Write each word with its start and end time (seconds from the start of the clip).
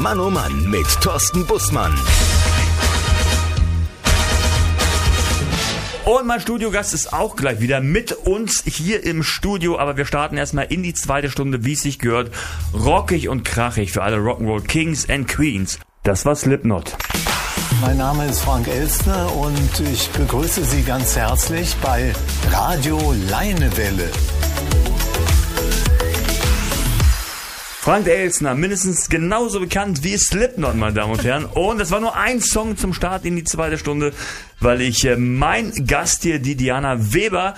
Mann 0.00 0.18
oh 0.18 0.30
Mann 0.30 0.70
mit 0.70 0.86
Thorsten 1.02 1.44
Bussmann. 1.44 1.94
Und 6.06 6.26
mein 6.26 6.40
Studiogast 6.40 6.94
ist 6.94 7.12
auch 7.12 7.36
gleich 7.36 7.60
wieder 7.60 7.82
mit 7.82 8.12
uns 8.12 8.64
hier 8.64 9.04
im 9.04 9.22
Studio, 9.22 9.78
aber 9.78 9.98
wir 9.98 10.06
starten 10.06 10.38
erstmal 10.38 10.72
in 10.72 10.82
die 10.82 10.94
zweite 10.94 11.30
Stunde, 11.30 11.66
wie 11.66 11.74
es 11.74 11.82
sich 11.82 11.98
gehört. 11.98 12.30
Rockig 12.72 13.28
und 13.28 13.44
krachig 13.44 13.92
für 13.92 14.02
alle 14.02 14.16
Rock'n'Roll 14.16 14.62
Kings 14.62 15.06
and 15.10 15.28
Queens. 15.28 15.78
Das 16.02 16.24
war 16.24 16.34
Slipknot. 16.34 16.96
Mein 17.82 17.98
Name 17.98 18.24
ist 18.24 18.40
Frank 18.40 18.68
Elstner 18.68 19.30
und 19.36 19.80
ich 19.92 20.08
begrüße 20.12 20.64
Sie 20.64 20.82
ganz 20.82 21.14
herzlich 21.14 21.76
bei 21.82 22.14
Radio 22.50 23.14
Leinewelle. 23.28 24.10
Frank 27.82 28.06
Elsner, 28.08 28.54
mindestens 28.54 29.08
genauso 29.08 29.58
bekannt 29.58 30.04
wie 30.04 30.14
Slipknot, 30.18 30.76
meine 30.76 30.92
Damen 30.92 31.12
und 31.12 31.24
Herren. 31.24 31.46
Und 31.46 31.80
es 31.80 31.90
war 31.90 31.98
nur 31.98 32.14
ein 32.14 32.42
Song 32.42 32.76
zum 32.76 32.92
Start 32.92 33.24
in 33.24 33.36
die 33.36 33.44
zweite 33.44 33.78
Stunde, 33.78 34.12
weil 34.60 34.82
ich 34.82 35.06
äh, 35.06 35.16
mein 35.16 35.72
Gast 35.86 36.22
hier, 36.22 36.40
die 36.40 36.56
Diana 36.56 37.14
Weber, 37.14 37.54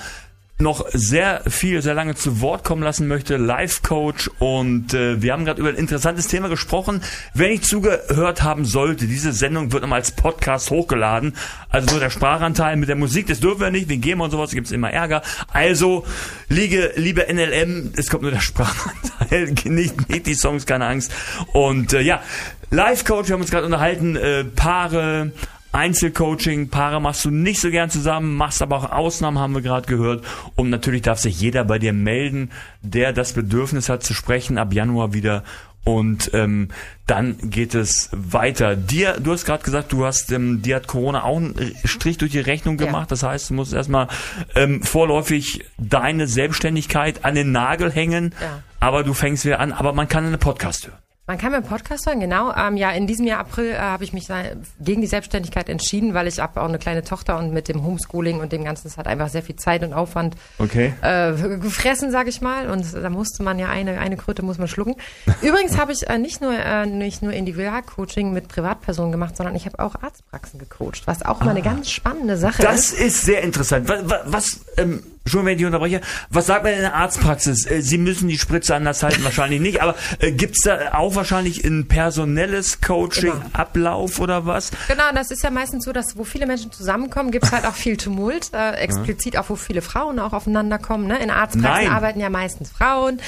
noch 0.62 0.86
sehr 0.92 1.42
viel, 1.48 1.82
sehr 1.82 1.94
lange 1.94 2.14
zu 2.14 2.40
Wort 2.40 2.64
kommen 2.64 2.82
lassen 2.82 3.08
möchte, 3.08 3.36
Life 3.36 3.80
Coach 3.82 4.30
und 4.38 4.94
äh, 4.94 5.20
wir 5.20 5.32
haben 5.32 5.44
gerade 5.44 5.60
über 5.60 5.68
ein 5.68 5.76
interessantes 5.76 6.28
Thema 6.28 6.48
gesprochen. 6.48 7.02
Wenn 7.34 7.52
ich 7.52 7.62
zugehört 7.62 8.42
haben 8.42 8.64
sollte, 8.64 9.06
diese 9.06 9.32
Sendung 9.32 9.72
wird 9.72 9.82
nochmal 9.82 10.00
als 10.00 10.12
Podcast 10.12 10.70
hochgeladen, 10.70 11.34
also 11.68 11.90
nur 11.90 12.00
der 12.00 12.10
Sprachanteil 12.10 12.76
mit 12.76 12.88
der 12.88 12.96
Musik, 12.96 13.26
das 13.26 13.40
dürfen 13.40 13.60
wir 13.60 13.70
nicht, 13.70 13.88
wegen 13.88 14.00
GEMA 14.00 14.24
und 14.24 14.30
sowas 14.30 14.52
gibt's 14.52 14.70
immer 14.70 14.90
Ärger. 14.90 15.22
Also, 15.52 16.06
liege, 16.48 16.92
liebe 16.96 17.26
NLM, 17.32 17.92
es 17.96 18.08
kommt 18.08 18.22
nur 18.22 18.30
der 18.30 18.40
Sprachanteil, 18.42 19.54
nicht, 19.64 20.08
nicht 20.08 20.26
die 20.26 20.34
Songs, 20.34 20.66
keine 20.66 20.86
Angst. 20.86 21.12
Und 21.52 21.92
äh, 21.92 22.00
ja, 22.00 22.22
Life 22.70 23.04
Coach, 23.04 23.28
wir 23.28 23.34
haben 23.34 23.42
uns 23.42 23.50
gerade 23.50 23.66
unterhalten, 23.66 24.16
äh, 24.16 24.44
Paare, 24.44 25.32
Einzelcoaching, 25.72 26.68
Paare 26.68 27.00
machst 27.00 27.24
du 27.24 27.30
nicht 27.30 27.60
so 27.60 27.70
gern 27.70 27.90
zusammen, 27.90 28.36
machst 28.36 28.62
aber 28.62 28.76
auch 28.76 28.92
Ausnahmen, 28.92 29.38
haben 29.38 29.54
wir 29.54 29.62
gerade 29.62 29.86
gehört. 29.86 30.24
Und 30.54 30.70
natürlich 30.70 31.02
darf 31.02 31.18
sich 31.18 31.40
jeder 31.40 31.64
bei 31.64 31.78
dir 31.78 31.92
melden, 31.92 32.50
der 32.82 33.12
das 33.12 33.32
Bedürfnis 33.32 33.88
hat 33.88 34.02
zu 34.02 34.14
sprechen, 34.14 34.58
ab 34.58 34.74
Januar 34.74 35.14
wieder. 35.14 35.44
Und 35.84 36.30
ähm, 36.32 36.68
dann 37.06 37.36
geht 37.50 37.74
es 37.74 38.08
weiter. 38.12 38.76
Dir, 38.76 39.18
du 39.18 39.32
hast 39.32 39.44
gerade 39.44 39.64
gesagt, 39.64 39.92
du 39.92 40.04
hast, 40.04 40.30
ähm, 40.30 40.62
dir 40.62 40.76
hat 40.76 40.86
Corona 40.86 41.24
auch 41.24 41.38
einen 41.38 41.74
Strich 41.84 42.18
durch 42.18 42.30
die 42.30 42.38
Rechnung 42.38 42.76
gemacht. 42.76 43.06
Ja. 43.06 43.08
Das 43.08 43.22
heißt, 43.24 43.50
du 43.50 43.54
musst 43.54 43.72
erstmal 43.72 44.06
ähm, 44.54 44.82
vorläufig 44.82 45.64
deine 45.78 46.28
Selbstständigkeit 46.28 47.24
an 47.24 47.34
den 47.34 47.50
Nagel 47.50 47.90
hängen. 47.90 48.32
Ja. 48.40 48.62
Aber 48.78 49.02
du 49.02 49.12
fängst 49.12 49.44
wieder 49.44 49.58
an. 49.58 49.72
Aber 49.72 49.92
man 49.92 50.06
kann 50.06 50.24
einen 50.24 50.38
Podcast 50.38 50.86
hören. 50.86 51.01
Man 51.24 51.38
kann 51.38 51.52
mir 51.52 51.62
Podcast 51.62 52.04
hören, 52.06 52.18
genau. 52.18 52.52
Ähm, 52.52 52.76
ja, 52.76 52.90
in 52.90 53.06
diesem 53.06 53.28
Jahr 53.28 53.38
April 53.38 53.70
äh, 53.70 53.78
habe 53.78 54.02
ich 54.02 54.12
mich 54.12 54.26
gegen 54.80 55.00
die 55.02 55.06
Selbstständigkeit 55.06 55.68
entschieden, 55.68 56.14
weil 56.14 56.26
ich 56.26 56.40
habe 56.40 56.60
auch 56.60 56.68
eine 56.68 56.80
kleine 56.80 57.04
Tochter 57.04 57.38
und 57.38 57.52
mit 57.52 57.68
dem 57.68 57.84
Homeschooling 57.84 58.40
und 58.40 58.50
dem 58.50 58.64
Ganzen, 58.64 58.88
es 58.88 58.96
hat 58.96 59.06
einfach 59.06 59.28
sehr 59.28 59.44
viel 59.44 59.54
Zeit 59.54 59.84
und 59.84 59.92
Aufwand 59.92 60.34
okay. 60.58 60.94
äh, 61.00 61.32
gefressen, 61.58 62.10
sage 62.10 62.28
ich 62.28 62.40
mal. 62.40 62.68
Und 62.68 62.92
da 62.92 63.08
musste 63.08 63.44
man 63.44 63.60
ja 63.60 63.68
eine, 63.68 64.00
eine 64.00 64.16
Kröte 64.16 64.42
muss 64.42 64.58
man 64.58 64.66
schlucken. 64.66 64.96
Übrigens 65.42 65.78
habe 65.78 65.92
ich 65.92 66.08
äh, 66.10 66.18
nicht 66.18 66.40
nur 66.40 66.58
äh, 66.58 66.86
nicht 66.86 67.22
nur 67.22 67.32
Individualcoaching 67.32 68.32
mit 68.32 68.48
Privatpersonen 68.48 69.12
gemacht, 69.12 69.36
sondern 69.36 69.54
ich 69.54 69.64
habe 69.64 69.78
auch 69.78 69.94
Arztpraxen 70.02 70.58
gecoacht, 70.58 71.06
was 71.06 71.24
auch 71.24 71.40
ah, 71.40 71.44
mal 71.44 71.50
eine 71.52 71.62
ganz 71.62 71.88
spannende 71.88 72.36
Sache 72.36 72.62
das 72.62 72.86
ist. 72.86 72.92
Das 72.94 73.00
ist 73.00 73.22
sehr 73.26 73.42
interessant. 73.42 73.88
Was, 73.88 74.22
was 74.24 74.60
ähm, 74.76 75.04
schon 75.26 75.46
wenn 75.46 75.58
ich 75.58 75.64
unterbreche, 75.64 76.00
was 76.30 76.46
sagt 76.46 76.64
man 76.64 76.72
in 76.72 76.80
der 76.80 76.94
Arztpraxis? 76.94 77.70
Äh, 77.70 77.82
Sie 77.82 77.98
müssen 77.98 78.28
die 78.28 78.38
Spritze 78.38 78.74
anders 78.74 79.02
halten, 79.02 79.24
wahrscheinlich 79.24 79.60
nicht, 79.60 79.82
aber 79.82 79.94
äh, 80.18 80.32
gibt's 80.32 80.62
da 80.62 80.92
auch 80.94 81.14
wahrscheinlich 81.14 81.64
ein 81.64 81.88
personelles 81.88 82.80
Coaching-Ablauf 82.80 84.14
genau. 84.14 84.24
oder 84.24 84.46
was? 84.46 84.70
Genau, 84.88 85.04
das 85.14 85.30
ist 85.30 85.42
ja 85.42 85.50
meistens 85.50 85.84
so, 85.84 85.92
dass 85.92 86.16
wo 86.16 86.24
viele 86.24 86.46
Menschen 86.46 86.72
zusammenkommen, 86.72 87.30
gibt's 87.30 87.52
halt 87.52 87.66
auch 87.66 87.74
viel 87.74 87.96
Tumult, 87.96 88.50
äh, 88.52 88.72
explizit 88.72 89.36
auch, 89.36 89.48
wo 89.48 89.56
viele 89.56 89.82
Frauen 89.82 90.18
auch 90.18 90.32
aufeinander 90.32 90.78
kommen. 90.78 91.06
Ne? 91.06 91.18
In 91.22 91.30
Arztpraxen 91.30 91.84
Nein. 91.84 91.92
arbeiten 91.92 92.20
ja 92.20 92.30
meistens 92.30 92.70
Frauen 92.70 93.20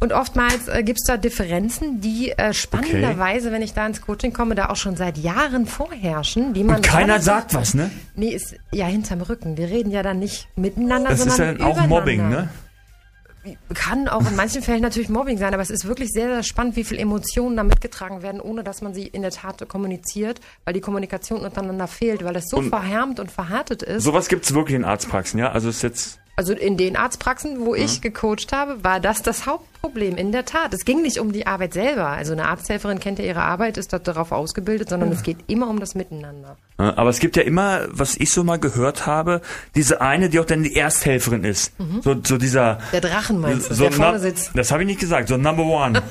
und 0.00 0.14
oftmals 0.14 0.68
äh, 0.68 0.82
gibt 0.82 1.00
es 1.00 1.06
da 1.06 1.18
Differenzen, 1.18 2.00
die 2.00 2.30
äh, 2.30 2.54
spannenderweise, 2.54 3.48
okay. 3.48 3.54
wenn 3.54 3.62
ich 3.62 3.74
da 3.74 3.86
ins 3.86 4.00
Coaching 4.00 4.32
komme, 4.32 4.54
da 4.54 4.70
auch 4.70 4.76
schon 4.76 4.96
seit 4.96 5.18
Jahren 5.18 5.66
vorherrschen, 5.66 6.54
die 6.54 6.64
man. 6.64 6.76
Und 6.76 6.82
keiner 6.86 7.20
sagt 7.20 7.52
was, 7.52 7.74
ne? 7.74 7.90
Nee, 8.16 8.30
ist 8.30 8.56
ja 8.72 8.86
hinterm 8.86 9.20
Rücken. 9.20 9.58
Wir 9.58 9.68
reden 9.68 9.90
ja 9.90 10.02
dann 10.02 10.18
nicht 10.18 10.48
miteinander, 10.56 11.10
das 11.10 11.18
sondern. 11.18 11.58
Das 11.58 11.68
ist 11.68 11.76
ja 11.76 11.84
auch 11.84 11.86
Mobbing, 11.86 12.30
ne? 12.30 12.48
Kann 13.74 14.08
auch 14.08 14.26
in 14.26 14.36
manchen 14.36 14.62
Fällen 14.62 14.82
natürlich 14.82 15.08
Mobbing 15.08 15.38
sein, 15.38 15.52
aber 15.54 15.62
es 15.62 15.70
ist 15.70 15.86
wirklich 15.86 16.10
sehr, 16.10 16.28
sehr 16.28 16.42
spannend, 16.42 16.76
wie 16.76 16.84
viele 16.84 17.00
Emotionen 17.00 17.56
da 17.56 17.62
mitgetragen 17.62 18.22
werden, 18.22 18.40
ohne 18.40 18.64
dass 18.64 18.82
man 18.82 18.92
sie 18.92 19.06
in 19.06 19.22
der 19.22 19.30
Tat 19.30 19.66
kommuniziert, 19.66 20.40
weil 20.64 20.74
die 20.74 20.82
Kommunikation 20.82 21.40
untereinander 21.40 21.86
fehlt, 21.86 22.22
weil 22.22 22.36
es 22.36 22.48
so 22.48 22.58
und 22.58 22.68
verhärmt 22.68 23.18
und 23.18 23.30
verhärtet 23.30 23.82
ist. 23.82 24.04
Sowas 24.04 24.28
gibt's 24.28 24.52
wirklich 24.52 24.76
in 24.76 24.84
Arztpraxen, 24.84 25.40
ja? 25.40 25.52
Also 25.52 25.70
ist 25.70 25.82
jetzt 25.82 26.20
also 26.40 26.54
in 26.54 26.78
den 26.78 26.96
Arztpraxen, 26.96 27.66
wo 27.66 27.74
ich 27.74 28.00
gecoacht 28.00 28.52
habe, 28.52 28.82
war 28.82 28.98
das 28.98 29.20
das 29.20 29.44
Hauptproblem. 29.82 30.16
In 30.16 30.32
der 30.32 30.44
Tat. 30.44 30.74
Es 30.74 30.84
ging 30.84 31.02
nicht 31.02 31.18
um 31.18 31.32
die 31.32 31.46
Arbeit 31.46 31.72
selber. 31.72 32.08
Also 32.08 32.32
eine 32.32 32.46
Arzthelferin 32.46 33.00
kennt 33.00 33.18
ja 33.18 33.24
ihre 33.24 33.42
Arbeit, 33.42 33.78
ist 33.78 33.92
darauf 33.92 34.32
ausgebildet, 34.32 34.90
sondern 34.90 35.10
ja. 35.10 35.16
es 35.16 35.22
geht 35.22 35.38
immer 35.46 35.68
um 35.68 35.80
das 35.80 35.94
Miteinander. 35.94 36.56
Aber 36.76 37.10
es 37.10 37.18
gibt 37.18 37.36
ja 37.36 37.42
immer, 37.42 37.86
was 37.90 38.16
ich 38.16 38.32
so 38.32 38.42
mal 38.42 38.58
gehört 38.58 39.06
habe, 39.06 39.42
diese 39.74 40.00
eine, 40.00 40.30
die 40.30 40.40
auch 40.40 40.46
dann 40.46 40.62
die 40.62 40.74
Ersthelferin 40.76 41.44
ist. 41.44 41.78
Mhm. 41.78 42.00
So, 42.02 42.16
so 42.24 42.38
dieser. 42.38 42.78
Der 42.92 43.02
Drachen 43.02 43.40
meinst 43.40 43.70
du, 43.70 43.74
so 43.74 43.84
der 43.84 43.92
vorne 43.92 44.18
sitzt. 44.18 44.52
Das 44.54 44.72
habe 44.72 44.82
ich 44.82 44.86
nicht 44.86 45.00
gesagt. 45.00 45.28
So 45.28 45.36
Number 45.36 45.64
One. 45.64 46.02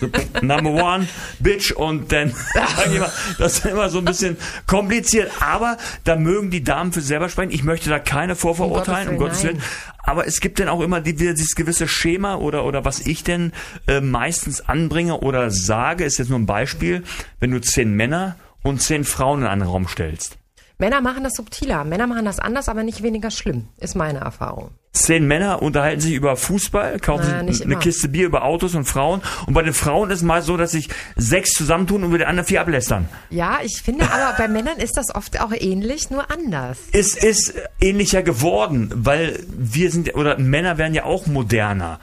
so, 0.00 0.08
number 0.40 0.70
One, 0.70 1.08
Bitch 1.40 1.72
und 1.72 2.12
dann. 2.12 2.32
das 3.38 3.58
ist 3.58 3.66
immer 3.66 3.88
so 3.88 3.98
ein 3.98 4.04
bisschen 4.04 4.36
kompliziert. 4.66 5.30
Aber 5.40 5.76
da 6.04 6.16
mögen 6.16 6.50
die 6.50 6.62
Damen 6.62 6.92
für 6.92 7.00
selber 7.00 7.28
sprechen. 7.28 7.50
Ich 7.50 7.64
möchte 7.64 7.90
da 7.90 7.98
keine 7.98 8.36
vorverurteilen, 8.36 9.08
um 9.08 9.16
Gottes 9.18 9.42
Willen. 9.42 9.60
Aber 10.02 10.26
es 10.26 10.40
gibt 10.40 10.58
dann 10.58 10.68
auch 10.68 10.80
immer 10.80 11.00
die, 11.00 11.14
dieses 11.14 11.54
gewisse 11.54 11.88
Schema 11.88 12.36
oder, 12.36 12.64
oder 12.64 12.84
was 12.84 13.00
ich 13.00 13.24
denn 13.24 13.52
äh, 13.86 14.00
meistens 14.00 14.60
anbringe 14.60 15.20
oder 15.20 15.50
sage, 15.50 16.04
ist 16.04 16.18
jetzt 16.18 16.28
nur 16.28 16.38
ein 16.38 16.46
Beispiel, 16.46 17.02
wenn 17.40 17.50
du 17.50 17.60
zehn 17.60 17.94
Männer 17.94 18.36
und 18.62 18.82
zehn 18.82 19.04
Frauen 19.04 19.42
in 19.42 19.46
einen 19.46 19.62
Raum 19.62 19.88
stellst. 19.88 20.38
Männer 20.82 21.00
machen 21.00 21.22
das 21.22 21.34
subtiler. 21.34 21.84
Männer 21.84 22.08
machen 22.08 22.24
das 22.24 22.40
anders, 22.40 22.68
aber 22.68 22.82
nicht 22.82 23.04
weniger 23.04 23.30
schlimm, 23.30 23.68
ist 23.78 23.94
meine 23.94 24.18
Erfahrung. 24.18 24.72
Zehn 24.92 25.28
Männer 25.28 25.62
unterhalten 25.62 26.00
sich 26.00 26.12
über 26.12 26.34
Fußball, 26.36 26.98
kaufen 26.98 27.46
sich 27.52 27.64
eine 27.64 27.76
Kiste 27.76 28.08
Bier 28.08 28.26
über 28.26 28.42
Autos 28.42 28.74
und 28.74 28.84
Frauen. 28.84 29.22
Und 29.46 29.54
bei 29.54 29.62
den 29.62 29.74
Frauen 29.74 30.10
ist 30.10 30.18
es 30.18 30.22
mal 30.24 30.42
so, 30.42 30.56
dass 30.56 30.72
sich 30.72 30.88
sechs 31.14 31.52
zusammentun 31.52 32.02
und 32.02 32.08
über 32.08 32.18
die 32.18 32.24
anderen 32.24 32.48
vier 32.48 32.60
ablästern. 32.62 33.08
Ja, 33.30 33.60
ich 33.62 33.80
finde 33.80 34.10
aber 34.10 34.36
bei 34.36 34.48
Männern 34.48 34.78
ist 34.78 34.96
das 34.96 35.14
oft 35.14 35.40
auch 35.40 35.52
ähnlich, 35.56 36.10
nur 36.10 36.32
anders. 36.32 36.78
Es 36.90 37.14
ist 37.14 37.54
ähnlicher 37.80 38.24
geworden, 38.24 38.90
weil 38.92 39.38
wir 39.56 39.88
sind, 39.88 40.16
oder 40.16 40.36
Männer 40.38 40.78
werden 40.78 40.94
ja 40.94 41.04
auch 41.04 41.28
moderner. 41.28 42.00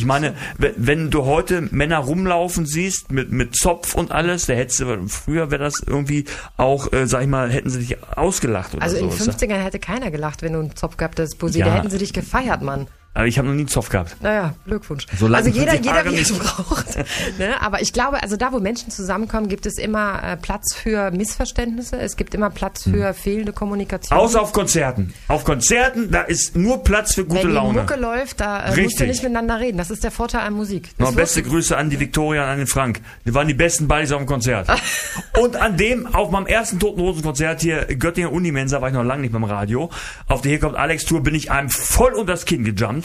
Ich 0.00 0.06
meine, 0.06 0.32
wenn 0.56 1.10
du 1.10 1.26
heute 1.26 1.60
Männer 1.60 1.98
rumlaufen 1.98 2.64
siehst 2.64 3.12
mit, 3.12 3.30
mit 3.32 3.54
Zopf 3.54 3.94
und 3.94 4.12
alles, 4.12 4.46
der 4.46 4.56
hättest 4.56 4.80
du, 4.80 5.08
früher 5.08 5.50
wäre 5.50 5.62
das 5.62 5.74
irgendwie 5.86 6.24
auch, 6.56 6.90
äh, 6.94 7.06
sag 7.06 7.20
ich 7.20 7.28
mal, 7.28 7.50
hätten 7.50 7.68
sie 7.68 7.80
dich 7.80 7.98
ausgelacht 8.16 8.72
oder 8.74 8.82
Also 8.82 8.96
so. 8.96 9.04
in 9.04 9.10
den 9.10 9.18
50ern 9.18 9.62
hätte 9.62 9.78
keiner 9.78 10.10
gelacht, 10.10 10.40
wenn 10.40 10.54
du 10.54 10.60
einen 10.60 10.74
Zopf 10.74 10.96
gehabt 10.96 11.18
hättest, 11.18 11.38
Busi. 11.38 11.58
Ja. 11.58 11.66
Da 11.66 11.74
hätten 11.74 11.90
sie 11.90 11.98
dich 11.98 12.14
gefeiert, 12.14 12.62
Mann. 12.62 12.86
Aber 13.12 13.26
ich 13.26 13.38
habe 13.38 13.48
noch 13.48 13.54
nie 13.54 13.62
einen 13.62 13.68
Zoff 13.68 13.88
gehabt. 13.88 14.16
Naja, 14.22 14.54
Glückwunsch. 14.66 15.04
So 15.18 15.26
also 15.26 15.50
jeder, 15.50 15.74
jeder 15.74 16.04
wie 16.04 16.14
es 16.14 16.32
braucht. 16.32 16.96
ne? 17.38 17.60
Aber 17.60 17.82
ich 17.82 17.92
glaube, 17.92 18.22
also 18.22 18.36
da, 18.36 18.52
wo 18.52 18.60
Menschen 18.60 18.92
zusammenkommen, 18.92 19.48
gibt 19.48 19.66
es 19.66 19.78
immer 19.78 20.22
äh, 20.22 20.36
Platz 20.36 20.76
für 20.76 21.10
Missverständnisse. 21.10 21.98
Es 21.98 22.16
gibt 22.16 22.36
immer 22.36 22.50
Platz 22.50 22.84
für 22.84 23.08
hm. 23.08 23.14
fehlende 23.14 23.52
Kommunikation. 23.52 24.16
Außer 24.16 24.40
auf 24.40 24.52
Konzerten. 24.52 25.12
Auf 25.26 25.44
Konzerten, 25.44 26.12
da 26.12 26.22
ist 26.22 26.56
nur 26.56 26.84
Platz 26.84 27.14
für 27.14 27.24
gute 27.24 27.48
Wenn 27.48 27.54
Laune. 27.54 27.68
Wenn 27.80 27.86
die 27.86 27.92
Mucke 27.94 28.00
läuft, 28.00 28.40
da 28.40 28.66
äh, 28.66 28.80
musst 28.80 29.00
du 29.00 29.06
nicht 29.06 29.24
miteinander 29.24 29.58
reden. 29.58 29.78
Das 29.78 29.90
ist 29.90 30.04
der 30.04 30.12
Vorteil 30.12 30.42
an 30.42 30.52
Musik. 30.52 30.90
Noch 30.98 31.12
beste 31.12 31.42
Grüße 31.42 31.76
an 31.76 31.90
die 31.90 31.98
Viktoria 31.98 32.44
und 32.44 32.48
an 32.50 32.58
den 32.58 32.68
Frank. 32.68 33.00
Die 33.26 33.34
waren 33.34 33.48
die 33.48 33.54
besten 33.54 33.88
Buddies 33.88 34.12
auf 34.12 34.18
dem 34.18 34.26
Konzert. 34.26 34.68
und 35.40 35.56
an 35.56 35.76
dem, 35.76 36.06
auf 36.06 36.30
meinem 36.30 36.46
ersten 36.46 36.78
Toten 36.78 37.00
Rosen 37.00 37.22
Konzert 37.22 37.60
hier, 37.62 37.86
Göttingen 37.86 38.30
Unimensa, 38.30 38.80
war 38.80 38.88
ich 38.88 38.94
noch 38.94 39.02
lange 39.02 39.22
nicht 39.22 39.32
beim 39.32 39.42
Radio. 39.42 39.90
Auf 40.28 40.42
der 40.42 40.50
Hier 40.50 40.60
kommt 40.60 40.76
Alex 40.76 41.06
Tour 41.06 41.24
bin 41.24 41.34
ich 41.34 41.50
einem 41.50 41.70
voll 41.70 42.12
unter 42.12 42.34
das 42.34 42.44
Kinn 42.44 42.62
gejumpt. 42.62 42.99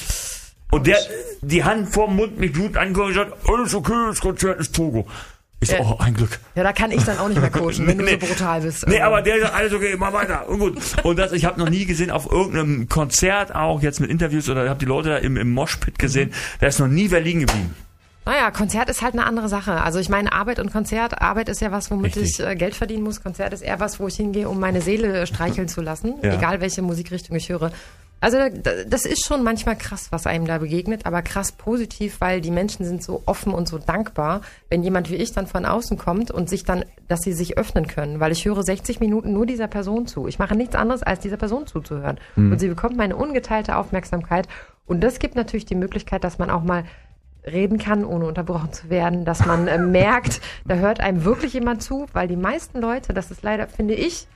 Und 0.71 0.87
der, 0.87 0.97
die 1.41 1.63
Hand 1.63 1.89
vorm 1.89 2.15
Mund 2.15 2.37
mit 2.39 2.53
Blut 2.53 2.75
angeguckt 2.75 3.07
und 3.07 3.13
gesagt, 3.13 3.33
alles 3.47 3.75
okay, 3.75 4.07
das 4.07 4.19
Konzert 4.19 4.59
ist 4.59 4.75
Togo. 4.75 5.07
Ich 5.61 5.69
so, 5.69 5.77
oh, 5.79 5.95
ein 5.99 6.13
Glück. 6.13 6.39
Ja, 6.53 6.63
da 6.63 6.73
kann 6.73 6.91
ich 6.91 7.03
dann 7.03 7.17
auch 7.17 7.27
nicht 7.27 7.39
mehr 7.39 7.49
coachen, 7.49 7.87
wenn 7.87 7.97
nee, 7.97 8.17
du 8.17 8.25
so 8.25 8.33
brutal 8.33 8.61
bist. 8.61 8.87
Nee, 8.87 8.99
aber 8.99 9.21
der 9.21 9.39
sagt, 9.39 9.55
alles 9.55 9.73
okay, 9.73 9.95
mach 9.97 10.13
weiter. 10.13 10.47
Und 10.49 10.59
gut. 10.59 10.77
Und 11.03 11.17
das, 11.17 11.31
ich 11.31 11.45
habe 11.45 11.59
noch 11.59 11.69
nie 11.69 11.85
gesehen, 11.85 12.11
auf 12.11 12.29
irgendeinem 12.31 12.89
Konzert 12.89 13.55
auch, 13.55 13.81
jetzt 13.81 13.99
mit 13.99 14.09
Interviews, 14.09 14.49
oder 14.49 14.67
habe 14.69 14.79
die 14.79 14.85
Leute 14.85 15.09
da 15.09 15.17
im, 15.17 15.37
im 15.37 15.51
Moshpit 15.53 15.97
gesehen, 15.97 16.29
mhm. 16.29 16.59
da 16.59 16.67
ist 16.67 16.79
noch 16.79 16.87
nie 16.87 17.09
wer 17.09 17.21
liegen 17.21 17.41
geblieben. 17.41 17.73
Naja, 18.25 18.49
Konzert 18.49 18.89
ist 18.89 19.03
halt 19.03 19.13
eine 19.13 19.25
andere 19.25 19.49
Sache. 19.49 19.81
Also 19.81 19.99
ich 19.99 20.09
meine, 20.09 20.33
Arbeit 20.33 20.59
und 20.59 20.71
Konzert, 20.71 21.21
Arbeit 21.21 21.47
ist 21.47 21.61
ja 21.61 21.71
was, 21.71 21.91
womit 21.91 22.17
Richtig. 22.17 22.39
ich 22.39 22.45
äh, 22.45 22.55
Geld 22.55 22.75
verdienen 22.75 23.03
muss. 23.03 23.21
Konzert 23.21 23.53
ist 23.53 23.61
eher 23.61 23.79
was, 23.79 23.99
wo 23.99 24.07
ich 24.07 24.15
hingehe, 24.15 24.49
um 24.49 24.59
meine 24.59 24.81
Seele 24.81 25.27
streicheln 25.27 25.67
zu 25.67 25.81
lassen, 25.81 26.15
ja. 26.23 26.33
egal 26.33 26.59
welche 26.59 26.81
Musikrichtung 26.81 27.35
ich 27.35 27.49
höre. 27.49 27.71
Also 28.21 28.37
das 28.87 29.05
ist 29.05 29.25
schon 29.25 29.43
manchmal 29.43 29.75
krass, 29.75 30.07
was 30.11 30.25
einem 30.25 30.47
da 30.47 30.57
begegnet, 30.57 31.05
aber 31.05 31.21
krass 31.21 31.51
positiv, 31.51 32.21
weil 32.21 32.41
die 32.41 32.49
Menschen 32.49 32.85
sind 32.85 33.03
so 33.03 33.21
offen 33.25 33.53
und 33.53 33.67
so 33.67 33.77
dankbar, 33.77 34.41
wenn 34.69 34.83
jemand 34.83 35.11
wie 35.11 35.15
ich 35.15 35.33
dann 35.33 35.47
von 35.47 35.65
außen 35.65 35.97
kommt 35.97 36.31
und 36.31 36.49
sich 36.49 36.63
dann, 36.63 36.85
dass 37.07 37.21
sie 37.21 37.33
sich 37.33 37.57
öffnen 37.57 37.87
können, 37.87 38.19
weil 38.19 38.31
ich 38.31 38.45
höre 38.45 38.63
60 38.63 38.99
Minuten 38.99 39.33
nur 39.33 39.45
dieser 39.45 39.67
Person 39.67 40.07
zu. 40.07 40.27
Ich 40.27 40.39
mache 40.39 40.55
nichts 40.55 40.75
anderes, 40.75 41.03
als 41.03 41.19
dieser 41.19 41.37
Person 41.37 41.67
zuzuhören. 41.67 42.19
Mhm. 42.35 42.53
Und 42.53 42.59
sie 42.59 42.67
bekommt 42.67 42.97
meine 42.97 43.15
ungeteilte 43.15 43.75
Aufmerksamkeit. 43.77 44.47
Und 44.87 45.03
das 45.03 45.19
gibt 45.19 45.35
natürlich 45.35 45.65
die 45.65 45.75
Möglichkeit, 45.75 46.23
dass 46.23 46.39
man 46.39 46.49
auch 46.49 46.63
mal 46.63 46.85
reden 47.45 47.77
kann, 47.77 48.05
ohne 48.05 48.25
unterbrochen 48.25 48.73
zu 48.73 48.89
werden, 48.89 49.25
dass 49.25 49.45
man 49.45 49.67
äh, 49.67 49.77
merkt, 49.79 50.41
da 50.65 50.75
hört 50.75 50.99
einem 50.99 51.25
wirklich 51.25 51.53
jemand 51.53 51.83
zu, 51.83 52.07
weil 52.13 52.27
die 52.27 52.35
meisten 52.35 52.79
Leute, 52.79 53.13
das 53.13 53.31
ist 53.31 53.43
leider, 53.43 53.67
finde 53.67 53.93
ich, 53.93 54.27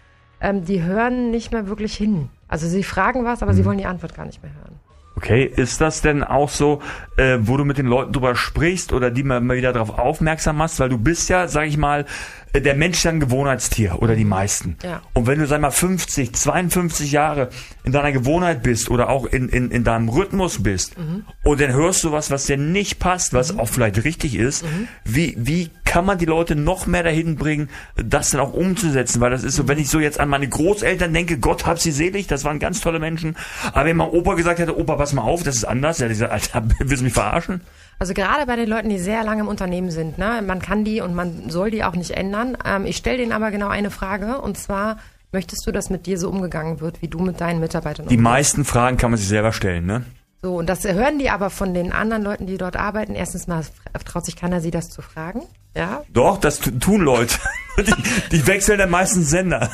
ähm, 0.42 0.66
die 0.66 0.84
hören 0.84 1.32
nicht 1.32 1.52
mehr 1.52 1.68
wirklich 1.68 1.96
hin. 1.96 2.30
Also 2.48 2.68
sie 2.68 2.84
fragen 2.84 3.26
was, 3.26 3.42
aber 3.42 3.52
mhm. 3.52 3.58
sie 3.58 3.66
wollen 3.66 3.78
die 3.78 3.86
Antwort 3.86 4.16
gar 4.16 4.26
nicht 4.26 4.42
mehr 4.42 4.54
hören. 4.54 4.80
Okay, 5.16 5.44
ist 5.44 5.82
das 5.82 6.02
denn 6.02 6.24
auch 6.24 6.48
so, 6.48 6.82
äh, 7.18 7.40
wo 7.42 7.58
du 7.58 7.66
mit 7.66 7.78
den 7.78 7.88
Leuten 7.88 8.14
drüber 8.14 8.36
sprichst 8.36 8.94
oder 8.94 9.12
die 9.12 9.24
mal, 9.24 9.42
mal 9.42 9.58
wieder 9.58 9.74
darauf 9.74 10.00
aufmerksam 10.00 10.56
machst, 10.56 10.80
weil 10.80 10.88
du 10.88 10.98
bist 10.98 11.28
ja, 11.28 11.50
sag 11.50 11.68
ich 11.68 11.78
mal, 11.78 12.06
der 12.54 12.76
Mensch 12.76 12.98
ist 12.98 13.04
ja 13.04 13.12
ein 13.12 13.20
Gewohnheitstier 13.20 14.02
oder 14.02 14.16
die 14.16 14.26
meisten. 14.26 14.78
Ja. 14.84 15.02
Und 15.14 15.28
wenn 15.28 15.40
du, 15.40 15.48
sag 15.48 15.62
mal, 15.62 15.72
50, 15.72 16.34
52 16.34 17.12
Jahre 17.12 17.50
in 17.84 17.92
deiner 17.92 18.12
Gewohnheit 18.12 18.64
bist 18.64 18.90
oder 18.90 19.10
auch 19.10 19.26
in, 19.26 19.50
in, 19.50 19.72
in 19.72 19.84
deinem 19.84 20.10
Rhythmus 20.10 20.64
bist 20.64 20.98
mhm. 20.98 21.26
und 21.44 21.62
dann 21.62 21.74
hörst 21.74 22.04
du 22.04 22.12
was, 22.12 22.32
was 22.32 22.46
dir 22.46 22.58
nicht 22.58 23.00
passt, 23.00 23.34
was 23.34 23.54
mhm. 23.54 23.60
auch 23.60 23.68
vielleicht 23.68 24.04
richtig 24.04 24.36
ist, 24.36 24.64
mhm. 24.64 24.88
wie, 25.06 25.36
wie 25.38 25.70
kann 25.86 26.06
man 26.06 26.20
die 26.20 26.26
Leute 26.26 26.56
noch 26.56 26.86
mehr 26.86 27.04
dahin 27.04 27.36
bringen, 27.36 27.70
das 27.96 28.30
dann 28.30 28.42
auch 28.42 28.54
umzusetzen? 28.54 29.22
Weil 29.22 29.32
das 29.32 29.44
ist 29.44 29.56
so, 29.56 29.68
wenn 29.68 29.80
ich 29.80 29.90
so 29.90 30.00
jetzt 30.00 30.20
an 30.20 30.30
meine 30.30 30.48
Großeltern 30.48 31.14
denke, 31.14 31.40
Gott 31.40 31.66
hab 31.66 31.80
sie 31.80 31.92
selig, 31.92 32.28
das 32.28 32.44
waren 32.44 32.60
ganz 32.60 32.82
tolle 32.82 33.00
Menschen. 33.00 33.36
Aber 33.74 33.86
wenn 33.86 33.98
mein 33.98 34.10
Opa 34.10 34.36
gesagt 34.36 34.60
hätte, 34.60 34.78
Opa, 34.78 34.96
pass 34.96 35.14
mal 35.14 35.24
auf, 35.24 35.42
das 35.44 35.56
ist 35.56 35.66
anders, 35.66 36.00
ja, 36.00 36.08
dieser 36.08 36.32
Alter, 36.32 36.64
willst 36.80 37.02
du 37.02 37.06
mich 37.06 37.14
verarschen? 37.14 37.62
Also 38.00 38.14
gerade 38.14 38.46
bei 38.46 38.56
den 38.56 38.70
Leuten, 38.70 38.90
die 38.90 38.98
sehr 38.98 39.24
lange 39.26 39.42
im 39.42 39.48
Unternehmen 39.50 39.92
sind, 39.92 40.18
ne, 40.18 40.42
man 40.46 40.62
kann 40.62 40.86
die 40.86 41.02
und 41.02 41.14
man 41.14 41.50
soll 41.50 41.70
die 41.70 41.84
auch 41.84 41.96
nicht 41.96 42.12
ändern. 42.12 42.58
Ähm, 42.66 42.86
ich 42.86 42.96
stelle 42.96 43.18
denen 43.18 43.34
aber 43.34 43.52
genau 43.52 43.68
eine 43.68 43.92
Frage 43.92 44.40
und 44.40 44.58
zwar, 44.58 44.98
möchtest 45.34 45.68
du, 45.68 45.72
dass 45.72 45.90
mit 45.90 46.06
dir 46.06 46.18
so 46.18 46.30
umgegangen 46.30 46.80
wird, 46.80 47.02
wie 47.02 47.10
du 47.10 47.20
mit 47.20 47.42
deinen 47.42 47.60
Mitarbeitern 47.60 48.06
umgehst? 48.06 48.18
Die 48.18 48.24
meisten 48.24 48.64
Fragen 48.64 48.96
kann 48.96 49.12
man 49.12 49.18
sich 49.18 49.28
selber 49.28 49.52
stellen, 49.52 49.86
ne? 49.86 50.06
So, 50.42 50.56
und 50.56 50.70
das 50.70 50.86
hören 50.86 51.20
die 51.20 51.30
aber 51.30 51.50
von 51.50 51.74
den 51.74 51.92
anderen 51.92 52.24
Leuten, 52.24 52.48
die 52.48 52.58
dort 52.58 52.78
arbeiten. 52.78 53.14
Erstens 53.14 53.48
mal 53.48 53.66
traut 54.06 54.26
sich 54.26 54.38
keiner, 54.38 54.62
sie 54.62 54.72
das 54.72 54.90
zu 54.90 55.02
fragen. 55.02 55.42
Ja? 55.76 56.04
Doch, 56.14 56.38
das 56.38 56.60
tun 56.60 57.02
Leute. 57.02 57.36
Die, 57.84 57.94
die 58.32 58.48
wechseln 58.48 58.78
dann 58.80 58.90
meistens 58.90 59.30
Sender. 59.30 59.70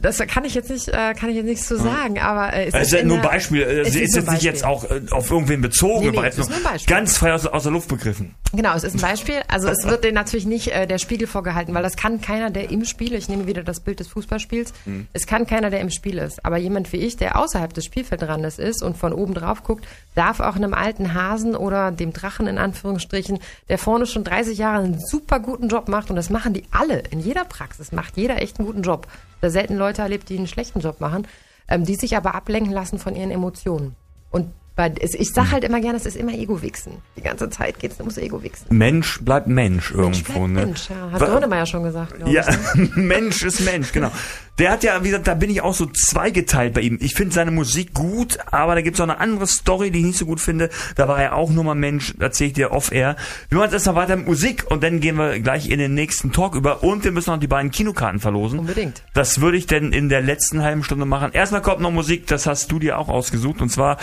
das 0.00 0.18
kann 0.18 0.44
ich 0.44 0.54
jetzt 0.54 0.70
nicht, 0.70 0.88
äh, 0.88 1.14
kann 1.14 1.30
ich 1.30 1.36
jetzt 1.36 1.46
nicht 1.46 1.64
so 1.64 1.76
sagen, 1.76 2.18
aber 2.18 2.52
äh, 2.52 2.66
es 2.66 2.74
ist, 2.74 2.92
ist 2.92 3.04
nur 3.04 3.16
ein 3.16 3.22
Beispiel. 3.22 3.62
Es, 3.62 3.94
ist, 3.94 4.14
jetzt 4.14 4.30
nicht 4.30 4.42
jetzt 4.42 4.64
auch 4.64 4.84
äh, 4.84 5.00
auf 5.10 5.30
irgendwen 5.30 5.60
bezogen, 5.60 6.10
nee, 6.10 6.20
nee, 6.20 6.26
es 6.26 6.38
ist 6.38 6.48
nur 6.48 6.58
ein 6.58 6.64
Beispiel. 6.64 6.94
ganz 6.94 7.16
frei 7.16 7.32
aus, 7.32 7.46
aus 7.46 7.62
der 7.62 7.72
Luft 7.72 7.88
begriffen. 7.88 8.34
Genau, 8.52 8.74
es 8.74 8.84
ist 8.84 8.94
ein 8.94 9.00
Beispiel. 9.00 9.40
Also 9.48 9.68
es 9.68 9.84
wird 9.84 10.04
denen 10.04 10.14
natürlich 10.14 10.46
nicht 10.46 10.68
äh, 10.68 10.86
der 10.86 10.98
Spiegel 10.98 11.26
vorgehalten, 11.26 11.74
weil 11.74 11.82
das 11.82 11.96
kann 11.96 12.20
keiner, 12.20 12.50
der 12.50 12.70
im 12.70 12.84
Spiel, 12.84 13.14
ich 13.14 13.28
nehme 13.28 13.46
wieder 13.46 13.62
das 13.62 13.80
Bild 13.80 14.00
des 14.00 14.08
Fußballspiels, 14.08 14.72
mhm. 14.84 15.06
es 15.12 15.26
kann 15.26 15.46
keiner, 15.46 15.70
der 15.70 15.80
im 15.80 15.90
Spiel 15.90 16.18
ist. 16.18 16.44
Aber 16.44 16.56
jemand 16.56 16.92
wie 16.92 16.98
ich, 16.98 17.16
der 17.16 17.38
außerhalb 17.38 17.72
des 17.72 17.84
Spielfeldrandes 17.84 18.58
ist 18.58 18.82
und 18.82 18.96
von 18.96 19.12
oben 19.12 19.34
drauf 19.34 19.62
guckt, 19.62 19.86
darf 20.14 20.40
auch 20.40 20.56
einem 20.56 20.74
alten 20.74 21.14
Hasen 21.14 21.54
oder 21.56 21.90
dem 21.90 22.12
Drachen 22.12 22.46
in 22.46 22.58
Anführungsstrichen, 22.58 23.38
der 23.68 23.78
vorne 23.78 24.06
schon 24.06 24.24
30 24.24 24.58
Jahre 24.58 24.84
einen 24.84 25.00
super 25.00 25.40
guten 25.40 25.68
Job 25.68 25.85
macht 25.88 26.10
und 26.10 26.16
das 26.16 26.30
machen 26.30 26.52
die 26.52 26.64
alle 26.70 26.98
in 26.98 27.20
jeder 27.20 27.44
Praxis, 27.44 27.92
macht 27.92 28.16
jeder 28.16 28.40
echt 28.42 28.58
einen 28.58 28.66
guten 28.66 28.82
Job. 28.82 29.06
Da 29.40 29.50
selten 29.50 29.76
Leute 29.76 30.02
erlebt, 30.02 30.28
die 30.28 30.36
einen 30.36 30.46
schlechten 30.46 30.80
Job 30.80 31.00
machen, 31.00 31.26
ähm, 31.68 31.84
die 31.84 31.96
sich 31.96 32.16
aber 32.16 32.34
ablenken 32.34 32.72
lassen 32.72 32.98
von 32.98 33.16
ihren 33.16 33.30
Emotionen. 33.30 33.96
Und 34.30 34.52
weil 34.76 34.94
ich 35.00 35.32
sage 35.32 35.52
halt 35.52 35.64
immer 35.64 35.80
gerne, 35.80 35.96
es 35.96 36.04
ist 36.04 36.16
immer 36.16 36.32
Ego-Wichsen. 36.32 36.92
Die 37.16 37.22
ganze 37.22 37.48
Zeit 37.48 37.78
geht 37.78 37.92
es 37.92 37.98
ums 37.98 38.18
Ego-Wichsen. 38.18 38.66
Mensch 38.68 39.20
bleibt 39.22 39.48
Mensch 39.48 39.90
irgendwo. 39.90 40.40
Mensch, 40.40 40.52
ne? 40.52 40.66
Mensch 40.66 40.90
ja. 40.90 41.10
Hat 41.10 41.20
Grönemeyer 41.20 41.64
schon 41.64 41.82
gesagt. 41.82 42.14
Ja, 42.26 42.44
Mensch 42.94 43.42
ist 43.42 43.60
Mensch, 43.60 43.90
genau. 43.92 44.10
Der 44.58 44.70
hat 44.70 44.84
ja, 44.84 45.02
wie 45.02 45.08
gesagt, 45.08 45.26
da 45.26 45.34
bin 45.34 45.50
ich 45.50 45.60
auch 45.60 45.74
so 45.74 45.86
zweigeteilt 45.86 46.74
bei 46.74 46.80
ihm. 46.82 46.98
Ich 47.00 47.14
finde 47.14 47.34
seine 47.34 47.50
Musik 47.50 47.92
gut, 47.92 48.38
aber 48.50 48.74
da 48.74 48.80
gibt 48.80 48.96
es 48.96 49.00
auch 49.00 49.04
eine 49.04 49.18
andere 49.18 49.46
Story, 49.46 49.90
die 49.90 50.00
ich 50.00 50.04
nicht 50.04 50.18
so 50.18 50.26
gut 50.26 50.40
finde. 50.40 50.70
Da 50.94 51.08
war 51.08 51.20
er 51.20 51.34
auch 51.34 51.50
nur 51.50 51.64
mal 51.64 51.74
Mensch, 51.74 52.14
erzähle 52.18 52.48
ich 52.48 52.54
dir 52.54 52.72
off-air. 52.72 53.16
Wir 53.48 53.58
machen 53.58 53.66
jetzt 53.66 53.74
erstmal 53.74 53.96
weiter 53.96 54.16
mit 54.16 54.26
Musik 54.26 54.64
und 54.70 54.82
dann 54.82 55.00
gehen 55.00 55.16
wir 55.16 55.40
gleich 55.40 55.68
in 55.70 55.78
den 55.78 55.94
nächsten 55.94 56.32
Talk 56.32 56.54
über 56.54 56.82
und 56.82 57.04
wir 57.04 57.12
müssen 57.12 57.30
noch 57.30 57.40
die 57.40 57.46
beiden 57.46 57.70
Kinokarten 57.70 58.20
verlosen. 58.20 58.58
Unbedingt. 58.58 59.02
Das 59.14 59.40
würde 59.40 59.58
ich 59.58 59.66
denn 59.66 59.92
in 59.92 60.08
der 60.08 60.22
letzten 60.22 60.62
halben 60.62 60.82
Stunde 60.82 61.04
machen. 61.04 61.32
Erstmal 61.32 61.62
kommt 61.62 61.80
noch 61.80 61.90
Musik, 61.90 62.26
das 62.26 62.46
hast 62.46 62.70
du 62.72 62.78
dir 62.78 62.98
auch 62.98 63.08
ausgesucht 63.08 63.60
und 63.60 63.70
zwar 63.70 63.98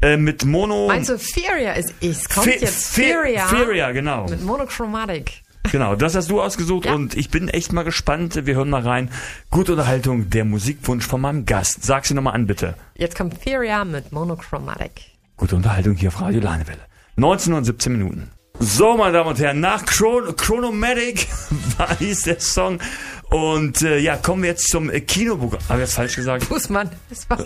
äh, 0.00 0.16
mit 0.16 0.44
Mono. 0.44 0.86
Meinst 0.88 1.10
du 1.10 1.18
Feria 1.18 1.72
ist 1.72 1.94
ich? 2.00 2.28
Kommt 2.28 2.46
Fe 2.46 2.58
jetzt 2.60 2.94
Feria. 2.94 3.46
Feria, 3.46 3.90
genau. 3.92 4.26
Mit 4.28 4.42
Monochromatic. 4.42 5.42
Genau, 5.70 5.96
das 5.96 6.14
hast 6.14 6.30
du 6.30 6.40
ausgesucht 6.40 6.86
ja. 6.86 6.94
und 6.94 7.14
ich 7.14 7.30
bin 7.30 7.48
echt 7.48 7.72
mal 7.72 7.82
gespannt. 7.82 8.46
Wir 8.46 8.54
hören 8.54 8.70
mal 8.70 8.82
rein. 8.82 9.10
Gute 9.50 9.72
Unterhaltung, 9.72 10.30
der 10.30 10.44
Musikwunsch 10.44 11.06
von 11.06 11.20
meinem 11.20 11.44
Gast. 11.44 11.84
Sag 11.84 12.06
sie 12.06 12.14
nochmal 12.14 12.34
an, 12.34 12.46
bitte. 12.46 12.74
Jetzt 12.94 13.16
kommt 13.16 13.34
Feria 13.42 13.84
mit 13.84 14.12
Monochromatic. 14.12 14.92
Gute 15.36 15.56
Unterhaltung 15.56 15.94
hier 15.94 16.08
auf 16.08 16.20
Radio 16.20 16.40
Leinewelle. 16.40 16.80
19 17.16 17.52
und 17.52 17.64
17 17.64 17.92
Minuten. 17.92 18.30
So, 18.60 18.96
meine 18.96 19.12
Damen 19.12 19.30
und 19.30 19.38
Herren, 19.38 19.60
nach 19.60 19.84
Chron 19.84 20.34
Chronomatic 20.34 21.28
war 21.78 21.96
hieß 21.96 22.22
der 22.22 22.40
Song. 22.40 22.80
Und 23.30 23.82
äh, 23.82 23.98
ja, 23.98 24.16
kommen 24.16 24.42
wir 24.42 24.50
jetzt 24.50 24.68
zum 24.68 24.88
äh, 24.90 25.00
Kinoprogramm. 25.00 25.60
Habe 25.68 25.80
ich 25.80 25.86
das 25.86 25.94
falsch 25.94 26.16
gesagt? 26.16 26.44
Fußmann, 26.44 26.90
das 27.10 27.28
war. 27.28 27.40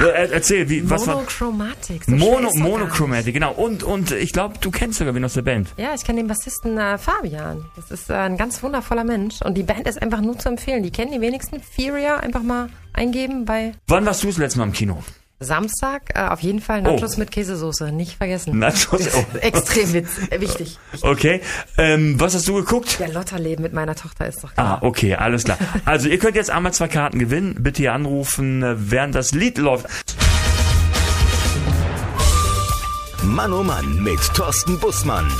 Äh, 0.00 0.30
erzähl, 0.32 0.68
wie, 0.68 0.88
was 0.88 1.06
war. 1.06 1.16
Monochromatic. 1.16 2.04
So 2.04 2.12
Mono, 2.12 2.50
Monochromatic, 2.54 3.34
genau. 3.34 3.52
Und, 3.52 3.82
und 3.82 4.10
ich 4.10 4.32
glaube, 4.32 4.54
du 4.60 4.70
kennst 4.70 4.98
sogar 4.98 5.14
wen 5.14 5.24
aus 5.24 5.34
der 5.34 5.42
Band. 5.42 5.68
Ja, 5.76 5.94
ich 5.94 6.04
kenne 6.04 6.20
den 6.20 6.28
Bassisten 6.28 6.76
äh, 6.78 6.98
Fabian. 6.98 7.64
Das 7.76 7.90
ist 7.90 8.10
äh, 8.10 8.14
ein 8.14 8.36
ganz 8.36 8.62
wundervoller 8.62 9.04
Mensch. 9.04 9.42
Und 9.42 9.54
die 9.54 9.62
Band 9.62 9.86
ist 9.86 10.00
einfach 10.00 10.20
nur 10.20 10.38
zu 10.38 10.48
empfehlen. 10.48 10.82
Die 10.82 10.90
kennen 10.90 11.12
die 11.12 11.20
wenigsten. 11.20 11.60
Furia 11.60 12.18
einfach 12.18 12.42
mal 12.42 12.68
eingeben 12.92 13.44
bei. 13.44 13.72
Wann 13.86 14.06
warst 14.06 14.22
du 14.22 14.28
das 14.28 14.38
letzte 14.38 14.58
Mal 14.58 14.66
im 14.66 14.72
Kino? 14.72 15.02
Samstag 15.40 16.16
äh, 16.16 16.28
auf 16.28 16.40
jeden 16.40 16.60
Fall 16.60 16.82
Nachos 16.82 17.14
oh. 17.16 17.20
mit 17.20 17.30
Käsesoße, 17.30 17.92
nicht 17.92 18.16
vergessen. 18.16 18.58
Nachos, 18.58 19.08
oh. 19.14 19.38
Extrem 19.38 19.92
witz, 19.92 20.18
äh, 20.30 20.40
wichtig, 20.40 20.78
wichtig. 20.90 21.02
Okay, 21.02 21.40
ähm, 21.76 22.18
was 22.18 22.34
hast 22.34 22.48
du 22.48 22.54
geguckt? 22.54 22.98
Ja, 22.98 23.06
Lotterleben 23.06 23.62
mit 23.62 23.72
meiner 23.72 23.94
Tochter 23.94 24.26
ist 24.26 24.42
doch 24.42 24.52
klar. 24.52 24.80
Ah, 24.82 24.86
okay, 24.86 25.14
alles 25.14 25.44
klar. 25.44 25.58
Also 25.84 26.08
ihr 26.08 26.18
könnt 26.18 26.34
jetzt 26.34 26.50
einmal 26.50 26.72
zwei 26.72 26.88
Karten 26.88 27.18
gewinnen. 27.18 27.56
Bitte 27.60 27.82
hier 27.82 27.92
anrufen, 27.92 28.62
äh, 28.62 28.74
während 28.78 29.14
das 29.14 29.32
Lied 29.32 29.58
läuft. 29.58 29.86
Mann 33.22 33.52
oh 33.52 33.62
Mann 33.62 34.02
mit 34.02 34.20
Thorsten 34.34 34.78
Bussmann. 34.80 35.30